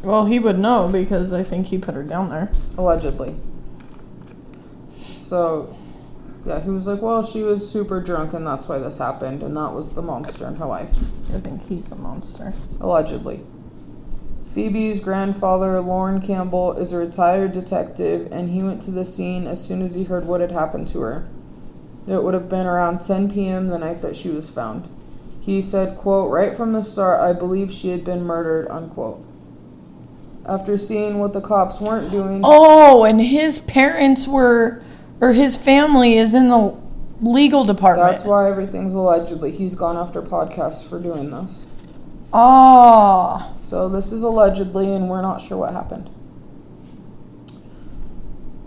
Well, 0.02 0.28
he 0.28 0.40
would 0.40 0.58
know 0.58 0.88
because 0.90 1.34
I 1.34 1.44
think 1.44 1.68
he 1.68 1.78
put 1.78 1.94
her 1.94 2.04
down 2.04 2.30
there. 2.30 2.50
Allegedly. 2.78 3.36
So, 5.20 5.76
yeah, 6.46 6.62
he 6.62 6.70
was 6.70 6.88
like, 6.88 7.02
well, 7.02 7.22
she 7.22 7.44
was 7.44 7.70
super 7.70 8.00
drunk, 8.00 8.32
and 8.32 8.48
that's 8.48 8.70
why 8.70 8.80
this 8.80 8.98
happened, 8.98 9.44
and 9.44 9.58
that 9.58 9.74
was 9.74 9.92
the 9.92 10.02
monster 10.02 10.48
in 10.48 10.56
her 10.56 10.66
life. 10.66 10.98
I 11.36 11.42
think 11.42 11.68
he's 11.68 11.92
a 11.92 11.98
monster. 11.98 12.54
Allegedly. 12.80 13.42
Phoebe's 14.54 15.00
grandfather, 15.00 15.80
Lauren 15.80 16.22
Campbell, 16.22 16.74
is 16.74 16.92
a 16.92 16.98
retired 16.98 17.54
detective, 17.54 18.28
and 18.32 18.50
he 18.50 18.62
went 18.62 18.82
to 18.84 18.92
the 18.92 19.06
scene 19.06 19.48
as 19.48 19.64
soon 19.64 19.82
as 19.82 19.96
he 19.96 20.04
heard 20.04 20.26
what 20.26 20.42
had 20.42 20.52
happened 20.52 20.88
to 20.90 21.00
her. 21.02 21.28
It 22.08 22.22
would 22.24 22.34
have 22.34 22.50
been 22.50 22.66
around 22.66 23.00
10 23.00 23.32
p.m. 23.32 23.68
the 23.70 23.78
night 23.78 24.02
that 24.02 24.16
she 24.16 24.30
was 24.30 24.50
found. 24.50 24.90
He 25.40 25.62
said, 25.62 25.98
quote, 25.98 26.30
right 26.32 26.56
from 26.56 26.74
the 26.74 26.84
start, 26.84 27.22
I 27.22 27.32
believe 27.34 27.72
she 27.72 27.90
had 27.90 28.04
been 28.04 28.24
murdered, 28.24 28.68
unquote. 28.70 29.24
After 30.46 30.78
seeing 30.78 31.20
what 31.20 31.34
the 31.34 31.42
cops 31.42 31.80
weren't 31.80 32.12
doing, 32.12 32.42
Oh, 32.44 33.06
and 33.06 33.22
his 33.22 33.60
parents 33.60 34.28
were, 34.28 34.82
or 35.22 35.32
his 35.34 35.56
family 35.56 36.18
is 36.18 36.34
in 36.34 36.50
the 36.50 36.76
legal 37.22 37.64
department. 37.64 38.10
that's 38.10 38.24
why 38.26 38.50
everything's 38.50 38.96
allegedly. 38.96 39.52
He's 39.52 39.76
gone 39.76 39.96
after 39.96 40.22
podcasts 40.22 40.84
for 40.86 41.00
doing 41.00 41.30
this. 41.32 41.68
Ah. 42.34 43.54
So 43.72 43.88
this 43.88 44.12
is 44.12 44.22
allegedly, 44.22 44.94
and 44.94 45.10
we're 45.10 45.22
not 45.22 45.42
sure 45.42 45.58
what 45.58 45.74
happened. 45.74 46.10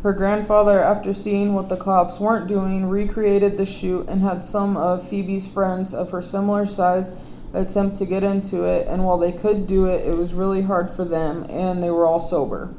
Her 0.03 0.13
grandfather, 0.13 0.81
after 0.81 1.15
seeing 1.15 1.55
what 1.55 1.69
the 1.69 1.77
cops 1.77 2.21
weren't 2.21 2.47
doing, 2.47 2.87
recreated 2.89 3.57
the 3.57 3.65
chute 3.65 4.07
and 4.09 4.23
had 4.23 4.45
some 4.45 4.77
of 4.77 5.09
Phoebe's 5.09 5.47
friends 5.47 5.95
of 5.95 6.11
her 6.11 6.21
similar 6.21 6.67
size 6.67 7.17
attempt 7.55 7.97
to 7.97 8.07
get 8.07 8.23
into 8.23 8.65
it. 8.65 8.87
And 8.87 9.05
while 9.05 9.19
they 9.19 9.33
could 9.33 9.67
do 9.67 9.87
it, 9.87 10.07
it 10.07 10.17
was 10.17 10.35
really 10.35 10.63
hard 10.63 10.91
for 10.91 11.05
them, 11.05 11.47
and 11.49 11.83
they 11.83 11.91
were 11.91 12.07
all 12.07 12.21
sober. 12.21 12.75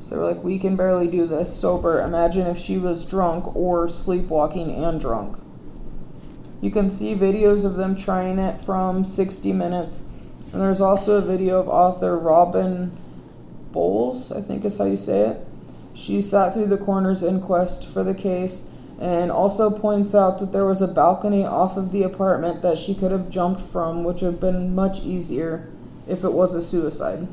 So 0.00 0.10
they 0.10 0.16
were 0.16 0.32
like, 0.32 0.44
We 0.44 0.58
can 0.58 0.76
barely 0.76 1.06
do 1.06 1.26
this 1.26 1.54
sober. 1.54 2.02
Imagine 2.02 2.46
if 2.46 2.58
she 2.58 2.76
was 2.78 3.04
drunk 3.04 3.56
or 3.56 3.88
sleepwalking 3.88 4.72
and 4.72 5.00
drunk. 5.00 5.38
You 6.66 6.72
can 6.72 6.90
see 6.90 7.14
videos 7.14 7.64
of 7.64 7.76
them 7.76 7.94
trying 7.94 8.40
it 8.40 8.60
from 8.60 9.04
60 9.04 9.52
Minutes. 9.52 10.02
And 10.52 10.60
there's 10.60 10.80
also 10.80 11.12
a 11.12 11.20
video 11.20 11.60
of 11.60 11.68
author 11.68 12.18
Robin 12.18 12.90
Bowles, 13.70 14.32
I 14.32 14.40
think 14.40 14.64
is 14.64 14.76
how 14.76 14.86
you 14.86 14.96
say 14.96 15.28
it. 15.28 15.46
She 15.94 16.20
sat 16.20 16.54
through 16.54 16.66
the 16.66 16.76
coroner's 16.76 17.22
inquest 17.22 17.86
for 17.86 18.02
the 18.02 18.14
case 18.14 18.66
and 19.00 19.30
also 19.30 19.70
points 19.70 20.12
out 20.12 20.40
that 20.40 20.50
there 20.50 20.66
was 20.66 20.82
a 20.82 20.88
balcony 20.88 21.46
off 21.46 21.76
of 21.76 21.92
the 21.92 22.02
apartment 22.02 22.62
that 22.62 22.78
she 22.78 22.96
could 22.96 23.12
have 23.12 23.30
jumped 23.30 23.60
from, 23.60 24.02
which 24.02 24.22
would 24.22 24.32
have 24.32 24.40
been 24.40 24.74
much 24.74 24.98
easier 25.02 25.70
if 26.08 26.24
it 26.24 26.32
was 26.32 26.52
a 26.52 26.60
suicide. 26.60 27.28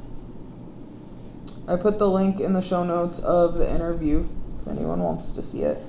I 1.68 1.76
put 1.76 1.98
the 1.98 2.08
link 2.08 2.40
in 2.40 2.54
the 2.54 2.62
show 2.62 2.84
notes 2.84 3.18
of 3.18 3.58
the 3.58 3.68
interview 3.68 4.30
if 4.62 4.68
anyone 4.68 5.00
wants 5.00 5.32
to 5.32 5.42
see 5.42 5.64
it. 5.64 5.80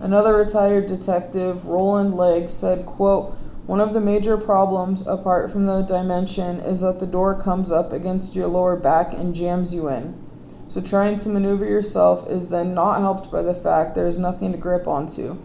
Another 0.00 0.34
retired 0.34 0.86
detective, 0.86 1.66
Roland 1.66 2.14
Legg, 2.14 2.50
said, 2.50 2.84
quote, 2.84 3.36
one 3.66 3.80
of 3.80 3.94
the 3.94 4.00
major 4.00 4.36
problems, 4.36 5.06
apart 5.06 5.50
from 5.50 5.64
the 5.64 5.80
dimension, 5.80 6.60
is 6.60 6.82
that 6.82 7.00
the 7.00 7.06
door 7.06 7.40
comes 7.40 7.72
up 7.72 7.92
against 7.92 8.34
your 8.34 8.46
lower 8.46 8.76
back 8.76 9.14
and 9.14 9.34
jams 9.34 9.72
you 9.72 9.88
in. 9.88 10.22
So 10.68 10.82
trying 10.82 11.18
to 11.20 11.28
maneuver 11.30 11.64
yourself 11.64 12.28
is 12.28 12.50
then 12.50 12.74
not 12.74 13.00
helped 13.00 13.30
by 13.30 13.42
the 13.42 13.54
fact 13.54 13.94
there 13.94 14.06
is 14.06 14.18
nothing 14.18 14.52
to 14.52 14.58
grip 14.58 14.86
onto. 14.86 15.38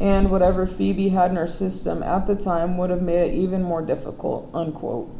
And 0.00 0.30
whatever 0.30 0.66
Phoebe 0.66 1.10
had 1.10 1.30
in 1.30 1.36
her 1.36 1.46
system 1.46 2.02
at 2.02 2.26
the 2.26 2.34
time 2.34 2.76
would 2.78 2.90
have 2.90 3.02
made 3.02 3.30
it 3.30 3.34
even 3.34 3.62
more 3.62 3.82
difficult. 3.82 4.50
Unquote. 4.52 5.14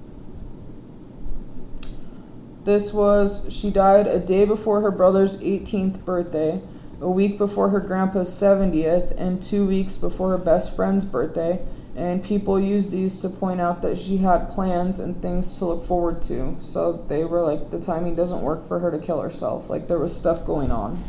This 2.64 2.92
was, 2.92 3.44
she 3.48 3.70
died 3.70 4.06
a 4.06 4.18
day 4.18 4.44
before 4.44 4.80
her 4.80 4.90
brother's 4.90 5.36
18th 5.38 6.04
birthday, 6.04 6.60
a 7.00 7.10
week 7.10 7.38
before 7.38 7.70
her 7.70 7.80
grandpa's 7.80 8.30
70th, 8.30 9.12
and 9.16 9.42
two 9.42 9.66
weeks 9.66 9.96
before 9.96 10.30
her 10.30 10.38
best 10.38 10.76
friend's 10.76 11.04
birthday. 11.04 11.60
And 11.96 12.22
people 12.24 12.60
used 12.60 12.90
these 12.90 13.20
to 13.20 13.28
point 13.28 13.60
out 13.60 13.82
that 13.82 13.98
she 13.98 14.18
had 14.18 14.50
plans 14.50 15.00
and 15.00 15.20
things 15.20 15.58
to 15.58 15.64
look 15.64 15.84
forward 15.84 16.22
to. 16.22 16.56
So 16.60 17.04
they 17.08 17.24
were 17.24 17.42
like, 17.42 17.70
the 17.70 17.80
timing 17.80 18.14
doesn't 18.14 18.42
work 18.42 18.68
for 18.68 18.78
her 18.78 18.90
to 18.90 18.98
kill 18.98 19.20
herself. 19.20 19.68
Like 19.68 19.88
there 19.88 19.98
was 19.98 20.16
stuff 20.16 20.44
going 20.44 20.70
on. 20.70 21.02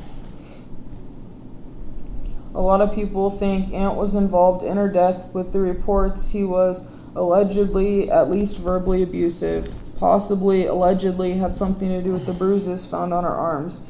A 2.54 2.62
lot 2.62 2.82
of 2.82 2.94
people 2.94 3.30
think 3.30 3.74
Ant 3.74 3.96
was 3.96 4.16
involved 4.16 4.64
in 4.64 4.76
her 4.76 4.90
death 4.90 5.28
with 5.34 5.54
the 5.54 5.62
reports 5.62 6.32
he 6.32 6.44
was 6.44 6.90
allegedly, 7.16 8.10
at 8.10 8.30
least 8.30 8.58
verbally 8.58 9.04
abusive, 9.04 9.84
possibly 9.98 10.66
allegedly 10.66 11.34
had 11.34 11.56
something 11.56 11.88
to 11.90 12.02
do 12.02 12.12
with 12.12 12.26
the 12.26 12.34
bruises 12.34 12.86
found 12.86 13.14
on 13.14 13.24
her 13.24 13.34
arms, 13.34 13.82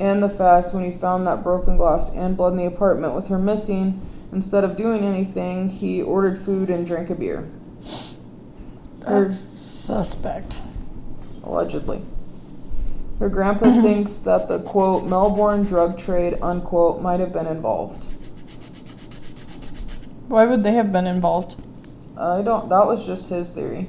and 0.00 0.22
the 0.22 0.28
fact 0.30 0.72
when 0.74 0.84
he 0.84 0.96
found 0.96 1.26
that 1.26 1.42
broken 1.42 1.76
glass 1.76 2.10
and 2.10 2.36
blood 2.36 2.52
in 2.52 2.58
the 2.58 2.66
apartment 2.66 3.14
with 3.14 3.28
her 3.28 3.38
missing, 3.38 4.00
instead 4.32 4.64
of 4.64 4.76
doing 4.76 5.04
anything, 5.04 5.68
he 5.68 6.00
ordered 6.02 6.38
food 6.38 6.70
and 6.70 6.86
drank 6.86 7.10
a 7.10 7.14
beer. 7.14 7.48
Her- 9.04 9.24
That's 9.24 9.38
suspect. 9.38 10.60
allegedly. 11.42 12.02
Her 13.18 13.28
grandpa 13.28 13.72
thinks 13.82 14.18
that 14.18 14.48
the 14.48 14.60
quote 14.60 15.04
Melbourne 15.08 15.62
drug 15.64 15.98
trade 15.98 16.38
unquote 16.42 17.00
might 17.02 17.20
have 17.20 17.32
been 17.32 17.46
involved. 17.46 18.04
Why 20.28 20.44
would 20.44 20.62
they 20.62 20.72
have 20.72 20.92
been 20.92 21.06
involved? 21.06 21.56
I 22.16 22.42
don't. 22.42 22.68
That 22.68 22.86
was 22.86 23.06
just 23.06 23.30
his 23.30 23.50
theory. 23.50 23.88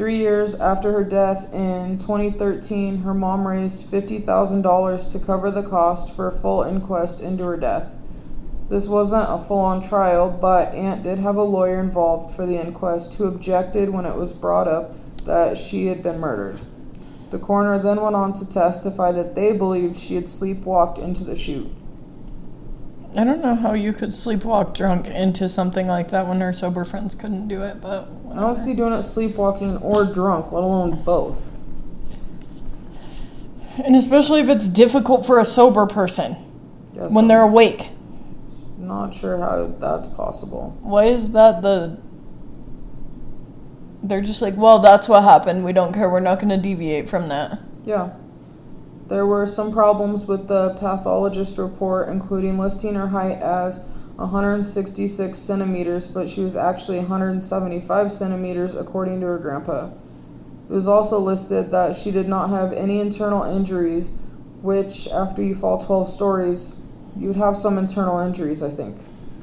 Three 0.00 0.16
years 0.16 0.54
after 0.54 0.92
her 0.92 1.04
death 1.04 1.52
in 1.52 1.98
2013, 1.98 3.02
her 3.02 3.12
mom 3.12 3.46
raised 3.46 3.84
$50,000 3.84 5.12
to 5.12 5.18
cover 5.18 5.50
the 5.50 5.62
cost 5.62 6.14
for 6.14 6.26
a 6.26 6.32
full 6.32 6.62
inquest 6.62 7.20
into 7.20 7.44
her 7.44 7.58
death. 7.58 7.92
This 8.70 8.88
wasn't 8.88 9.28
a 9.28 9.36
full 9.36 9.58
on 9.58 9.86
trial, 9.86 10.30
but 10.30 10.72
Ant 10.72 11.02
did 11.02 11.18
have 11.18 11.36
a 11.36 11.42
lawyer 11.42 11.78
involved 11.78 12.34
for 12.34 12.46
the 12.46 12.58
inquest 12.58 13.16
who 13.16 13.26
objected 13.26 13.90
when 13.90 14.06
it 14.06 14.16
was 14.16 14.32
brought 14.32 14.68
up 14.68 14.94
that 15.26 15.58
she 15.58 15.88
had 15.88 16.02
been 16.02 16.18
murdered. 16.18 16.60
The 17.30 17.38
coroner 17.38 17.78
then 17.78 18.00
went 18.00 18.16
on 18.16 18.32
to 18.38 18.50
testify 18.50 19.12
that 19.12 19.34
they 19.34 19.52
believed 19.52 19.98
she 19.98 20.14
had 20.14 20.24
sleepwalked 20.24 20.98
into 20.98 21.24
the 21.24 21.36
chute. 21.36 21.70
I 23.16 23.24
don't 23.24 23.42
know 23.42 23.54
how 23.56 23.72
you 23.74 23.92
could 23.92 24.10
sleepwalk 24.10 24.72
drunk 24.74 25.08
into 25.08 25.48
something 25.48 25.88
like 25.88 26.08
that 26.10 26.28
when 26.28 26.40
her 26.40 26.52
sober 26.52 26.84
friends 26.84 27.14
couldn't 27.14 27.48
do 27.48 27.62
it, 27.62 27.80
but 27.80 28.08
I 28.30 28.36
don't 28.36 28.56
see 28.56 28.72
doing 28.74 28.92
it 28.92 29.02
sleepwalking 29.02 29.78
or 29.78 30.04
drunk, 30.04 30.52
let 30.52 30.62
alone 30.62 31.02
both. 31.02 31.48
and 33.84 33.96
especially 33.96 34.40
if 34.40 34.48
it's 34.48 34.68
difficult 34.68 35.24
for 35.26 35.38
a 35.40 35.44
sober 35.44 35.86
person 35.86 36.36
Yes, 36.94 37.10
when 37.12 37.24
I'm 37.24 37.28
they're 37.28 37.42
awake. 37.42 37.90
not 38.78 39.14
sure 39.14 39.38
how 39.38 39.72
that's 39.78 40.08
possible. 40.08 40.76
Why 40.80 41.04
is 41.06 41.30
that 41.32 41.62
the 41.62 41.98
They're 44.02 44.20
just 44.22 44.40
like, 44.42 44.56
"Well, 44.56 44.78
that's 44.78 45.08
what 45.08 45.22
happened. 45.24 45.64
We 45.64 45.72
don't 45.72 45.92
care. 45.92 46.08
We're 46.08 46.20
not 46.20 46.38
going 46.40 46.48
to 46.50 46.56
deviate 46.56 47.08
from 47.08 47.28
that." 47.28 47.58
Yeah. 47.84 48.10
There 49.10 49.26
were 49.26 49.44
some 49.44 49.72
problems 49.72 50.26
with 50.26 50.46
the 50.46 50.70
pathologist 50.78 51.58
report, 51.58 52.08
including 52.08 52.58
listing 52.58 52.94
her 52.94 53.08
height 53.08 53.42
as 53.42 53.80
166 54.14 55.36
centimeters, 55.36 56.06
but 56.06 56.28
she 56.28 56.42
was 56.42 56.54
actually 56.54 56.98
175 56.98 58.12
centimeters 58.12 58.76
according 58.76 59.20
to 59.20 59.26
her 59.26 59.38
grandpa. 59.38 59.90
It 60.68 60.72
was 60.72 60.86
also 60.86 61.18
listed 61.18 61.72
that 61.72 61.96
she 61.96 62.12
did 62.12 62.28
not 62.28 62.50
have 62.50 62.72
any 62.72 63.00
internal 63.00 63.42
injuries, 63.42 64.14
which, 64.62 65.08
after 65.08 65.42
you 65.42 65.56
fall 65.56 65.84
12 65.84 66.08
stories, 66.08 66.76
you 67.18 67.26
would 67.26 67.36
have 67.36 67.56
some 67.56 67.78
internal 67.78 68.20
injuries, 68.20 68.62
I 68.62 68.70
think. 68.70 68.96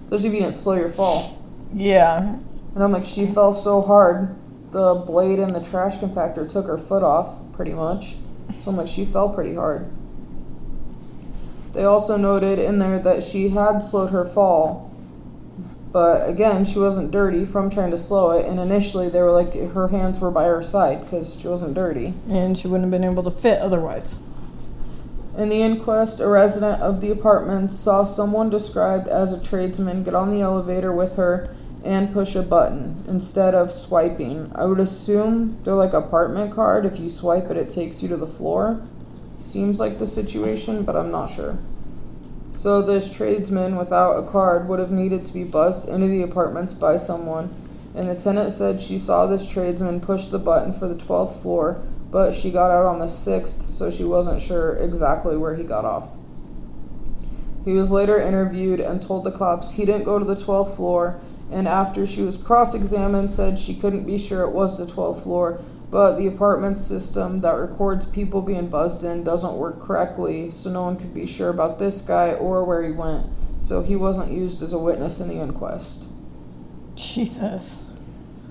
Especially 0.05 0.29
if 0.29 0.33
you 0.35 0.39
didn't 0.39 0.55
slow 0.55 0.75
your 0.75 0.89
fall. 0.89 1.43
Yeah. 1.73 2.37
And 2.73 2.81
I'm 2.81 2.93
like, 2.93 3.03
she 3.03 3.27
fell 3.27 3.53
so 3.53 3.81
hard, 3.81 4.33
the 4.71 4.95
blade 4.95 5.39
in 5.39 5.51
the 5.51 5.61
trash 5.61 5.97
compactor 5.97 6.49
took 6.49 6.67
her 6.67 6.77
foot 6.77 7.03
off, 7.03 7.35
pretty 7.51 7.73
much. 7.73 8.15
So 8.61 8.71
I'm 8.71 8.77
like, 8.77 8.87
she 8.87 9.05
fell 9.05 9.29
pretty 9.29 9.55
hard. 9.55 9.89
They 11.73 11.83
also 11.83 12.17
noted 12.17 12.59
in 12.59 12.79
there 12.79 12.99
that 12.99 13.23
she 13.23 13.49
had 13.49 13.79
slowed 13.79 14.09
her 14.11 14.25
fall, 14.25 14.91
but 15.91 16.27
again, 16.27 16.65
she 16.65 16.79
wasn't 16.79 17.11
dirty 17.11 17.45
from 17.45 17.69
trying 17.69 17.91
to 17.91 17.97
slow 17.97 18.31
it. 18.31 18.45
And 18.45 18.59
initially, 18.59 19.09
they 19.09 19.21
were 19.21 19.31
like, 19.31 19.53
her 19.53 19.87
hands 19.89 20.19
were 20.19 20.31
by 20.31 20.45
her 20.45 20.63
side 20.63 21.01
because 21.01 21.39
she 21.39 21.47
wasn't 21.47 21.73
dirty. 21.73 22.13
And 22.29 22.57
she 22.57 22.67
wouldn't 22.67 22.91
have 22.91 23.01
been 23.01 23.09
able 23.09 23.23
to 23.23 23.31
fit 23.31 23.61
otherwise. 23.61 24.15
In 25.37 25.49
the 25.49 25.61
inquest, 25.61 26.19
a 26.19 26.27
resident 26.27 26.81
of 26.81 26.99
the 26.99 27.11
apartment 27.11 27.71
saw 27.71 28.03
someone 28.03 28.49
described 28.49 29.07
as 29.07 29.31
a 29.31 29.39
tradesman 29.39 30.03
get 30.03 30.15
on 30.15 30.31
the 30.31 30.41
elevator 30.41 30.91
with 30.91 31.15
her 31.15 31.55
and 31.87 32.11
push 32.11 32.35
a 32.35 32.43
button 32.43 33.01
instead 33.07 33.55
of 33.55 33.71
swiping. 33.71 34.51
I 34.53 34.65
would 34.65 34.81
assume 34.81 35.57
they're 35.63 35.73
like 35.73 35.93
apartment 35.93 36.53
card. 36.53 36.85
If 36.85 36.99
you 36.99 37.07
swipe 37.07 37.49
it, 37.49 37.55
it 37.55 37.69
takes 37.69 38.03
you 38.03 38.09
to 38.09 38.17
the 38.17 38.27
floor. 38.27 38.85
Seems 39.39 39.79
like 39.79 39.97
the 39.97 40.05
situation, 40.05 40.83
but 40.83 40.97
I'm 40.97 41.11
not 41.11 41.27
sure. 41.27 41.57
So, 42.51 42.81
this 42.81 43.09
tradesman 43.09 43.77
without 43.77 44.17
a 44.17 44.29
card 44.29 44.67
would 44.67 44.79
have 44.79 44.91
needed 44.91 45.25
to 45.27 45.33
be 45.33 45.45
buzzed 45.45 45.87
into 45.87 46.07
the 46.07 46.23
apartments 46.23 46.73
by 46.73 46.97
someone. 46.97 47.55
And 47.95 48.09
the 48.09 48.15
tenant 48.15 48.51
said 48.51 48.81
she 48.81 48.99
saw 48.99 49.25
this 49.25 49.47
tradesman 49.47 50.01
push 50.01 50.25
the 50.25 50.39
button 50.39 50.73
for 50.73 50.89
the 50.89 50.95
12th 50.95 51.41
floor, 51.41 51.81
but 52.11 52.33
she 52.33 52.51
got 52.51 52.69
out 52.69 52.85
on 52.85 52.99
the 52.99 53.05
6th, 53.05 53.63
so 53.63 53.89
she 53.89 54.03
wasn't 54.03 54.41
sure 54.41 54.75
exactly 54.75 55.37
where 55.37 55.55
he 55.55 55.63
got 55.63 55.85
off. 55.85 56.09
He 57.63 57.73
was 57.73 57.91
later 57.91 58.19
interviewed 58.19 58.81
and 58.81 59.01
told 59.01 59.23
the 59.23 59.31
cops 59.31 59.71
he 59.71 59.85
didn't 59.85 60.03
go 60.03 60.19
to 60.19 60.25
the 60.25 60.35
12th 60.35 60.75
floor, 60.75 61.21
and 61.51 61.67
after 61.67 62.05
she 62.05 62.21
was 62.21 62.37
cross 62.37 62.73
examined, 62.73 63.31
said 63.31 63.57
she 63.57 63.75
couldn't 63.75 64.05
be 64.05 64.17
sure 64.17 64.43
it 64.43 64.51
was 64.51 64.77
the 64.77 64.85
12th 64.85 65.23
floor, 65.23 65.61
but 65.89 66.17
the 66.17 66.27
apartment 66.27 66.77
system 66.77 67.39
that 67.41 67.51
records 67.51 68.05
people 68.05 68.41
being 68.41 68.67
buzzed 68.67 69.03
in 69.03 69.23
doesn't 69.23 69.53
work 69.53 69.81
correctly, 69.81 70.51
so 70.51 70.69
no 70.69 70.83
one 70.83 70.97
could 70.97 71.13
be 71.13 71.25
sure 71.25 71.49
about 71.49 71.79
this 71.79 72.01
guy 72.01 72.33
or 72.33 72.63
where 72.65 72.83
he 72.83 72.91
went. 72.91 73.25
so 73.57 73.81
he 73.81 73.95
wasn't 73.95 74.31
used 74.31 74.61
as 74.61 74.71
a 74.71 74.77
witness 74.77 75.19
in 75.19 75.27
the 75.27 75.41
inquest. 75.41 76.05
Jesus. 76.95 77.83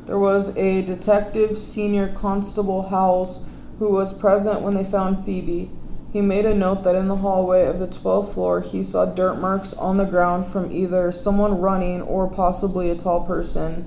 There 0.07 0.19
was 0.19 0.57
a 0.57 0.83
detective, 0.83 1.59
senior 1.59 2.09
constable 2.09 2.89
Howells, 2.89 3.45
who 3.79 3.91
was 3.91 4.13
present 4.13 4.61
when 4.61 4.75
they 4.75 4.85
found 4.85 5.25
Phoebe. 5.25 5.71
He 6.17 6.23
made 6.23 6.47
a 6.47 6.55
note 6.55 6.83
that 6.85 6.95
in 6.95 7.09
the 7.09 7.17
hallway 7.17 7.67
of 7.67 7.79
the 7.79 7.87
12th 7.87 8.33
floor 8.33 8.63
he 8.63 8.83
saw 8.83 9.05
dirt 9.05 9.35
marks 9.35 9.75
on 9.75 9.99
the 9.99 10.07
ground 10.07 10.47
from 10.47 10.73
either 10.73 11.13
someone 11.13 11.61
running 11.61 12.01
or 12.01 12.27
possibly 12.27 12.89
a 12.89 12.97
tall 12.97 13.27
person, 13.27 13.85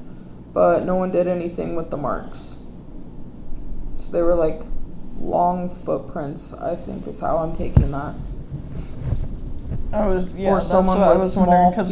but 0.54 0.86
no 0.86 0.96
one 0.96 1.10
did 1.10 1.26
anything 1.26 1.76
with 1.76 1.90
the 1.90 1.98
marks. 1.98 2.60
So 4.00 4.12
they 4.12 4.22
were 4.22 4.36
like 4.36 4.62
long 5.20 5.74
footprints, 5.74 6.54
I 6.54 6.76
think 6.76 7.08
is 7.08 7.20
how 7.20 7.38
I'm 7.38 7.52
taking 7.52 7.90
that. 7.94 8.14
I 9.92 10.06
was 10.06 10.36
yeah. 10.36 10.52
or 10.52 10.58
that's 10.58 10.68
someone 10.68 11.00
what 11.00 11.08
I 11.08 11.16
was 11.16 11.36
wondering 11.36 11.72
because 11.72 11.92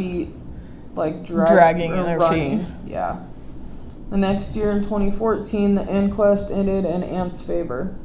like 0.94 1.24
drag- 1.24 1.48
dragging 1.48 1.96
in 1.96 2.04
their 2.04 2.18
running. 2.20 2.64
feet. 2.64 2.74
Yeah. 2.86 3.24
The 4.10 4.18
next 4.18 4.54
year, 4.54 4.70
in 4.70 4.84
2014, 4.84 5.74
the 5.74 5.92
inquest 5.92 6.52
ended 6.52 6.84
in 6.84 7.02
Ant's 7.02 7.40
favor. 7.40 7.96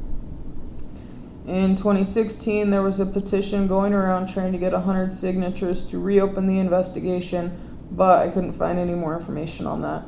In 1.46 1.76
2016, 1.76 2.70
there 2.70 2.80
was 2.80 3.00
a 3.00 3.06
petition 3.06 3.66
going 3.66 3.92
around 3.92 4.28
trying 4.28 4.52
to 4.52 4.58
get 4.58 4.72
100 4.72 5.14
signatures 5.14 5.84
to 5.86 5.98
reopen 5.98 6.46
the 6.46 6.58
investigation, 6.58 7.58
but 7.90 8.20
I 8.20 8.30
couldn't 8.30 8.54
find 8.54 8.78
any 8.78 8.94
more 8.94 9.16
information 9.16 9.66
on 9.66 9.82
that. 9.82 10.04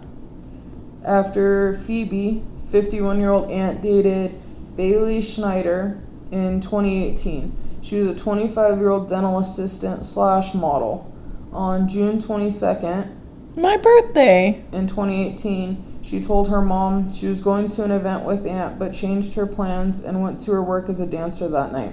After 1.04 1.78
Phoebe, 1.86 2.42
51 2.70 3.20
year 3.20 3.30
old 3.30 3.50
Ant, 3.50 3.82
dated 3.82 4.40
Bailey 4.76 5.20
Schneider 5.20 6.00
in 6.30 6.60
2018. 6.62 7.54
She 7.82 7.96
was 7.96 8.08
a 8.08 8.14
25 8.14 8.78
year 8.78 8.88
old 8.88 9.08
dental 9.08 9.38
assistant 9.38 10.06
slash 10.06 10.54
model. 10.54 11.12
On 11.52 11.86
June 11.86 12.20
22nd, 12.20 13.14
my 13.56 13.76
birthday. 13.76 14.64
in 14.72 14.86
2018, 14.86 15.95
she 16.06 16.22
told 16.22 16.48
her 16.48 16.62
mom 16.62 17.12
she 17.12 17.26
was 17.26 17.40
going 17.40 17.68
to 17.70 17.82
an 17.82 17.90
event 17.90 18.24
with 18.24 18.46
Ant 18.46 18.78
but 18.78 18.94
changed 18.94 19.34
her 19.34 19.46
plans 19.46 19.98
and 19.98 20.22
went 20.22 20.40
to 20.42 20.52
her 20.52 20.62
work 20.62 20.88
as 20.88 21.00
a 21.00 21.06
dancer 21.06 21.48
that 21.48 21.72
night. 21.72 21.92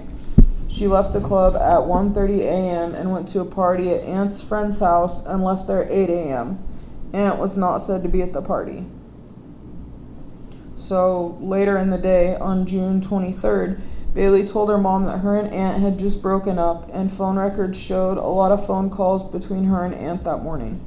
She 0.68 0.86
left 0.86 1.12
the 1.12 1.20
club 1.20 1.56
at 1.56 1.80
1:30 1.80 2.40
a.m. 2.40 2.94
and 2.94 3.12
went 3.12 3.28
to 3.28 3.40
a 3.40 3.44
party 3.44 3.90
at 3.90 4.04
Ant's 4.04 4.40
friend's 4.40 4.78
house 4.78 5.24
and 5.26 5.42
left 5.42 5.66
there 5.66 5.84
at 5.84 5.90
8 5.90 6.10
a.m. 6.10 6.58
Ant 7.12 7.38
was 7.38 7.56
not 7.56 7.78
said 7.78 8.02
to 8.02 8.08
be 8.08 8.22
at 8.22 8.32
the 8.32 8.42
party. 8.42 8.86
So 10.74 11.38
later 11.40 11.76
in 11.76 11.90
the 11.90 11.98
day, 11.98 12.36
on 12.36 12.66
June 12.66 13.00
23rd, 13.00 13.80
Bailey 14.14 14.46
told 14.46 14.68
her 14.68 14.78
mom 14.78 15.06
that 15.06 15.18
her 15.18 15.36
and 15.36 15.52
Ant 15.52 15.82
had 15.82 15.98
just 15.98 16.22
broken 16.22 16.58
up, 16.58 16.88
and 16.92 17.12
phone 17.12 17.36
records 17.36 17.78
showed 17.78 18.18
a 18.18 18.26
lot 18.26 18.52
of 18.52 18.66
phone 18.66 18.90
calls 18.90 19.22
between 19.22 19.64
her 19.64 19.84
and 19.84 19.94
Ant 19.94 20.22
that 20.24 20.42
morning. 20.42 20.80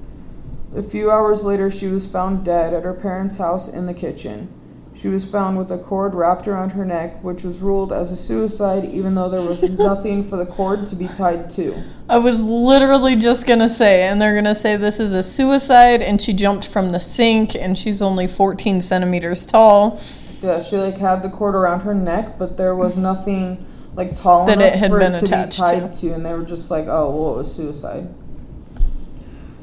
A 0.75 0.83
few 0.83 1.09
hours 1.09 1.43
later, 1.43 1.71
she 1.71 1.87
was 1.87 2.05
found 2.07 2.43
dead 2.45 2.73
at 2.73 2.83
her 2.83 2.93
parents' 2.93 3.37
house 3.37 3.67
in 3.67 3.85
the 3.85 3.93
kitchen. 3.93 4.49
She 4.95 5.07
was 5.07 5.23
found 5.23 5.57
with 5.59 5.71
a 5.71 5.77
cord 5.77 6.15
wrapped 6.15 6.47
around 6.47 6.71
her 6.71 6.83
neck, 6.83 7.23
which 7.23 7.43
was 7.43 7.61
ruled 7.61 7.93
as 7.93 8.11
a 8.11 8.15
suicide, 8.15 8.83
even 8.85 9.13
though 9.13 9.29
there 9.29 9.41
was 9.47 9.61
nothing 9.77 10.23
for 10.27 10.37
the 10.37 10.45
cord 10.45 10.87
to 10.87 10.95
be 10.95 11.07
tied 11.07 11.49
to. 11.51 11.83
I 12.09 12.17
was 12.17 12.41
literally 12.41 13.15
just 13.15 13.45
gonna 13.45 13.69
say, 13.69 14.03
and 14.03 14.19
they're 14.19 14.33
gonna 14.35 14.55
say 14.55 14.75
this 14.75 14.99
is 14.99 15.13
a 15.13 15.21
suicide, 15.21 16.01
and 16.01 16.19
she 16.21 16.33
jumped 16.33 16.67
from 16.67 16.91
the 16.93 16.99
sink, 16.99 17.53
and 17.55 17.77
she's 17.77 18.01
only 18.01 18.25
14 18.27 18.81
centimeters 18.81 19.45
tall. 19.45 20.01
Yeah, 20.41 20.59
she 20.61 20.77
like 20.77 20.97
had 20.97 21.21
the 21.21 21.29
cord 21.29 21.55
around 21.55 21.81
her 21.81 21.93
neck, 21.93 22.37
but 22.39 22.57
there 22.57 22.75
was 22.75 22.97
nothing 22.97 23.65
like 23.93 24.15
tall 24.15 24.47
That 24.47 24.57
enough 24.59 24.73
it 24.73 24.77
had 24.79 24.91
for 24.91 24.99
been 24.99 25.13
it 25.13 25.19
to 25.19 25.25
attached 25.25 25.57
be 25.57 25.61
tied 25.61 25.93
to. 25.93 25.99
to. 26.01 26.13
and 26.13 26.25
they 26.25 26.33
were 26.33 26.43
just 26.43 26.69
like, 26.71 26.85
"Oh, 26.87 27.09
well, 27.15 27.33
it 27.35 27.37
was 27.37 27.55
suicide." 27.55 28.07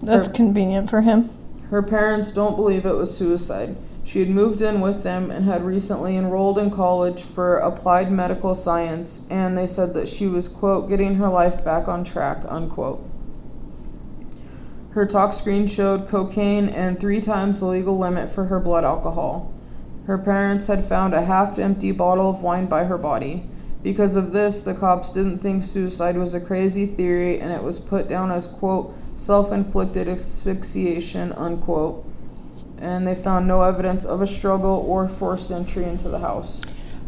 That's 0.04 0.26
Her- 0.26 0.32
convenient 0.32 0.90
for 0.90 1.00
him. 1.00 1.30
Her 1.70 1.82
parents 1.82 2.30
don't 2.30 2.56
believe 2.56 2.86
it 2.86 2.94
was 2.94 3.16
suicide. 3.16 3.76
She 4.04 4.20
had 4.20 4.28
moved 4.28 4.60
in 4.60 4.80
with 4.80 5.02
them 5.02 5.30
and 5.30 5.46
had 5.46 5.64
recently 5.64 6.16
enrolled 6.16 6.58
in 6.58 6.70
college 6.70 7.22
for 7.22 7.56
applied 7.56 8.12
medical 8.12 8.54
science, 8.54 9.22
and 9.30 9.56
they 9.56 9.66
said 9.66 9.94
that 9.94 10.08
she 10.08 10.26
was, 10.26 10.46
quote, 10.46 10.90
getting 10.90 11.14
her 11.14 11.28
life 11.28 11.64
back 11.64 11.88
on 11.88 12.04
track, 12.04 12.44
unquote. 12.46 13.02
Her 14.90 15.06
tox 15.06 15.38
screen 15.38 15.66
showed 15.66 16.06
cocaine 16.06 16.68
and 16.68 17.00
three 17.00 17.20
times 17.20 17.60
the 17.60 17.66
legal 17.66 17.98
limit 17.98 18.30
for 18.30 18.44
her 18.44 18.60
blood 18.60 18.84
alcohol. 18.84 19.52
Her 20.06 20.18
parents 20.18 20.66
had 20.66 20.84
found 20.84 21.14
a 21.14 21.24
half 21.24 21.58
empty 21.58 21.90
bottle 21.90 22.30
of 22.30 22.42
wine 22.42 22.66
by 22.66 22.84
her 22.84 22.98
body. 22.98 23.48
Because 23.82 24.16
of 24.16 24.32
this, 24.32 24.62
the 24.62 24.74
cops 24.74 25.12
didn't 25.12 25.38
think 25.38 25.64
suicide 25.64 26.16
was 26.16 26.34
a 26.34 26.40
crazy 26.40 26.86
theory 26.86 27.40
and 27.40 27.50
it 27.50 27.62
was 27.62 27.80
put 27.80 28.06
down 28.06 28.30
as, 28.30 28.46
quote, 28.46 28.94
self 29.14 29.52
inflicted 29.52 30.08
asphyxiation, 30.08 31.32
unquote. 31.32 32.04
And 32.78 33.06
they 33.06 33.14
found 33.14 33.46
no 33.48 33.62
evidence 33.62 34.04
of 34.04 34.20
a 34.20 34.26
struggle 34.26 34.84
or 34.86 35.08
forced 35.08 35.50
entry 35.50 35.84
into 35.84 36.08
the 36.08 36.18
house. 36.18 36.60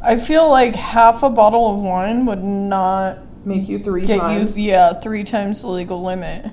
I 0.03 0.17
feel 0.19 0.49
like 0.49 0.77
half 0.77 1.23
a 1.23 1.31
bottle 1.31 1.75
of 1.75 1.81
wine 1.81 2.27
would 2.27 2.43
not 2.45 3.19
Make 3.45 3.69
you 3.69 3.79
three 3.79 4.07
times. 4.07 4.59
you, 4.59 4.71
yeah, 4.71 4.95
three 5.01 5.25
times 5.25 5.63
the 5.63 5.69
legal 5.69 6.03
limit. 6.03 6.53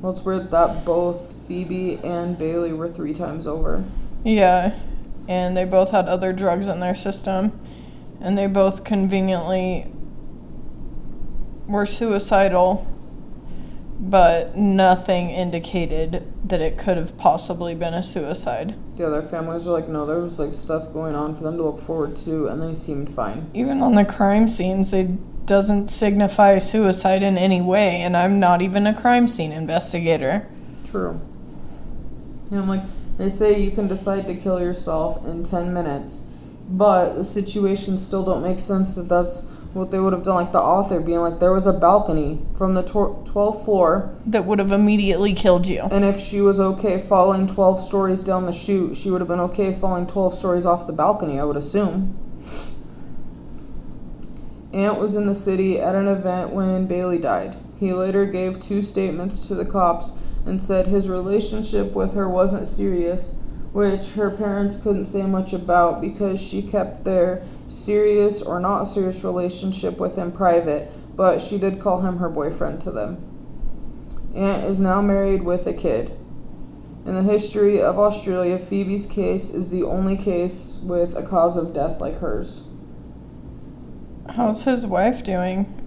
Well, 0.00 0.12
it's 0.12 0.22
weird 0.22 0.50
that 0.50 0.84
both 0.84 1.34
Phoebe 1.46 1.98
and 2.04 2.38
Bailey 2.38 2.72
were 2.72 2.88
three 2.88 3.14
times 3.14 3.46
over. 3.46 3.84
Yeah, 4.22 4.78
and 5.28 5.56
they 5.56 5.64
both 5.64 5.90
had 5.90 6.06
other 6.06 6.32
drugs 6.32 6.68
in 6.68 6.80
their 6.80 6.94
system, 6.94 7.58
and 8.20 8.36
they 8.36 8.46
both 8.46 8.84
conveniently 8.84 9.90
were 11.66 11.86
suicidal, 11.86 12.86
but 14.04 14.54
nothing 14.54 15.30
indicated 15.30 16.30
that 16.44 16.60
it 16.60 16.76
could 16.76 16.98
have 16.98 17.16
possibly 17.16 17.74
been 17.74 17.94
a 17.94 18.02
suicide. 18.02 18.74
Yeah, 18.98 19.08
their 19.08 19.22
families 19.22 19.66
are 19.66 19.72
like, 19.72 19.88
no, 19.88 20.04
there 20.04 20.18
was 20.18 20.38
like 20.38 20.52
stuff 20.52 20.92
going 20.92 21.14
on 21.14 21.34
for 21.34 21.42
them 21.42 21.56
to 21.56 21.62
look 21.62 21.80
forward 21.80 22.16
to, 22.18 22.48
and 22.48 22.60
they 22.60 22.74
seemed 22.74 23.08
fine. 23.08 23.50
Even 23.54 23.80
on 23.82 23.94
the 23.94 24.04
crime 24.04 24.46
scenes, 24.46 24.92
it 24.92 25.46
doesn't 25.46 25.88
signify 25.88 26.58
suicide 26.58 27.22
in 27.22 27.38
any 27.38 27.62
way, 27.62 28.02
and 28.02 28.14
I'm 28.14 28.38
not 28.38 28.60
even 28.60 28.86
a 28.86 28.94
crime 28.94 29.26
scene 29.26 29.52
investigator. 29.52 30.46
True. 30.84 31.18
And 32.50 32.60
I'm 32.60 32.68
like, 32.68 32.82
they 33.16 33.30
say 33.30 33.58
you 33.58 33.70
can 33.70 33.88
decide 33.88 34.26
to 34.26 34.34
kill 34.34 34.60
yourself 34.60 35.24
in 35.26 35.44
10 35.44 35.72
minutes, 35.72 36.24
but 36.68 37.14
the 37.14 37.24
situation 37.24 37.96
still 37.96 38.22
don't 38.22 38.42
make 38.42 38.58
sense 38.58 38.94
that 38.96 39.08
that's 39.08 39.46
what 39.74 39.90
they 39.90 39.98
would 39.98 40.12
have 40.12 40.22
done. 40.22 40.36
Like 40.36 40.52
the 40.52 40.60
author 40.62 41.00
being 41.00 41.18
like, 41.18 41.40
there 41.40 41.52
was 41.52 41.66
a 41.66 41.72
balcony 41.72 42.40
from 42.56 42.74
the 42.74 42.82
tw- 42.82 43.26
12th 43.26 43.64
floor, 43.64 44.14
That 44.24 44.44
would 44.46 44.58
have 44.60 44.72
immediately 44.72 45.32
killed 45.34 45.66
you. 45.66 45.80
and 45.90 46.04
if 46.04 46.20
she 46.20 46.40
was 46.40 46.58
okay 46.60 47.00
falling 47.00 47.46
12 47.46 47.82
stories 47.82 48.22
down 48.22 48.46
the 48.46 48.52
chute, 48.52 48.96
she 48.96 49.10
would 49.10 49.20
have 49.20 49.28
been 49.28 49.40
okay 49.40 49.74
falling 49.74 50.06
12 50.06 50.34
stories 50.38 50.64
off 50.64 50.86
the 50.86 50.92
balcony, 50.92 51.38
I 51.40 51.44
would 51.44 51.56
assume. 51.56 52.16
Ant 54.72 54.98
was 54.98 55.14
in 55.14 55.26
the 55.26 55.34
city 55.34 55.80
at 55.80 55.94
an 55.94 56.08
event 56.08 56.50
when 56.50 56.86
Bailey 56.86 57.18
died. 57.18 57.56
He 57.78 57.92
later 57.92 58.26
gave 58.26 58.60
two 58.60 58.82
statements 58.82 59.46
to 59.48 59.54
the 59.54 59.64
cops 59.64 60.12
and 60.46 60.60
said 60.60 60.86
his 60.86 61.08
relationship 61.08 61.92
with 61.92 62.14
her 62.14 62.28
wasn't 62.28 62.66
serious, 62.66 63.34
which 63.72 64.10
her 64.12 64.30
parents 64.30 64.76
couldn't 64.76 65.04
say 65.04 65.22
much 65.22 65.52
about 65.52 66.00
because 66.00 66.40
she 66.40 66.60
kept 66.62 67.04
their 67.04 67.42
serious 67.74 68.40
or 68.42 68.60
not 68.60 68.84
serious 68.84 69.24
relationship 69.24 69.98
with 69.98 70.16
him 70.16 70.32
private, 70.32 70.90
but 71.16 71.40
she 71.40 71.58
did 71.58 71.80
call 71.80 72.00
him 72.00 72.18
her 72.18 72.28
boyfriend 72.28 72.80
to 72.82 72.90
them. 72.90 73.30
Ant 74.34 74.64
is 74.64 74.80
now 74.80 75.00
married 75.00 75.42
with 75.42 75.66
a 75.66 75.72
kid. 75.72 76.10
In 77.06 77.14
the 77.14 77.22
history 77.22 77.82
of 77.82 77.98
Australia, 77.98 78.58
Phoebe's 78.58 79.06
case 79.06 79.50
is 79.50 79.70
the 79.70 79.82
only 79.82 80.16
case 80.16 80.80
with 80.82 81.14
a 81.16 81.22
cause 81.22 81.56
of 81.56 81.74
death 81.74 82.00
like 82.00 82.18
hers. 82.20 82.64
How's 84.30 84.64
his 84.64 84.86
wife 84.86 85.22
doing? 85.22 85.80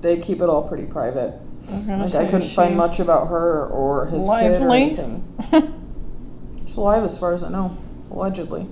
They 0.00 0.16
keep 0.16 0.40
it 0.40 0.48
all 0.48 0.66
pretty 0.66 0.86
private. 0.86 1.38
I 1.70 1.96
Like 1.96 2.14
I 2.14 2.24
couldn't 2.24 2.48
find 2.48 2.76
much 2.76 3.00
about 3.00 3.28
her 3.28 3.66
or 3.66 4.06
his 4.06 4.22
kid 4.22 4.62
or 4.62 4.70
anything. 4.70 5.24
She's 6.66 6.76
alive 6.76 7.04
as 7.04 7.18
far 7.18 7.34
as 7.34 7.42
I 7.42 7.50
know, 7.50 7.76
allegedly. 8.10 8.66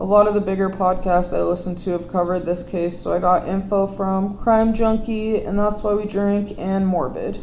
A 0.00 0.04
lot 0.04 0.26
of 0.26 0.32
the 0.32 0.40
bigger 0.40 0.70
podcasts 0.70 1.36
I 1.36 1.42
listen 1.42 1.76
to 1.76 1.90
have 1.90 2.10
covered 2.10 2.46
this 2.46 2.66
case, 2.66 2.98
so 2.98 3.12
I 3.12 3.18
got 3.18 3.46
info 3.46 3.86
from 3.86 4.38
Crime 4.38 4.72
Junkie, 4.72 5.42
and 5.42 5.58
that's 5.58 5.82
why 5.82 5.92
we 5.92 6.06
drink, 6.06 6.58
and 6.58 6.86
Morbid. 6.86 7.38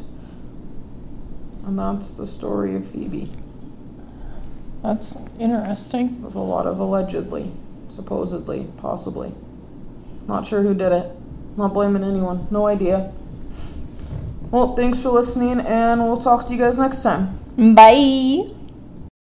And 1.64 1.78
that's 1.78 2.14
the 2.14 2.26
story 2.26 2.76
of 2.76 2.90
Phoebe. 2.90 3.30
That's 4.82 5.18
interesting. 5.40 6.24
With 6.24 6.34
a 6.34 6.40
lot 6.40 6.66
of 6.66 6.80
allegedly, 6.80 7.52
supposedly, 7.90 8.66
possibly. 8.78 9.34
Not 10.28 10.48
sure 10.48 10.64
who 10.64 10.74
did 10.74 10.92
it. 10.92 11.12
Not 11.58 11.76
blaming 11.76 12.04
anyone. 12.04 12.48
No 12.50 12.66
idea. 12.66 13.14
Well, 14.50 14.76
thanks 14.76 15.00
for 15.00 15.10
listening, 15.10 15.60
and 15.60 16.02
we'll 16.02 16.22
talk 16.22 16.48
to 16.48 16.54
you 16.54 16.60
guys 16.60 16.80
next 16.80 17.04
time. 17.04 17.38
Bye. 17.76 18.50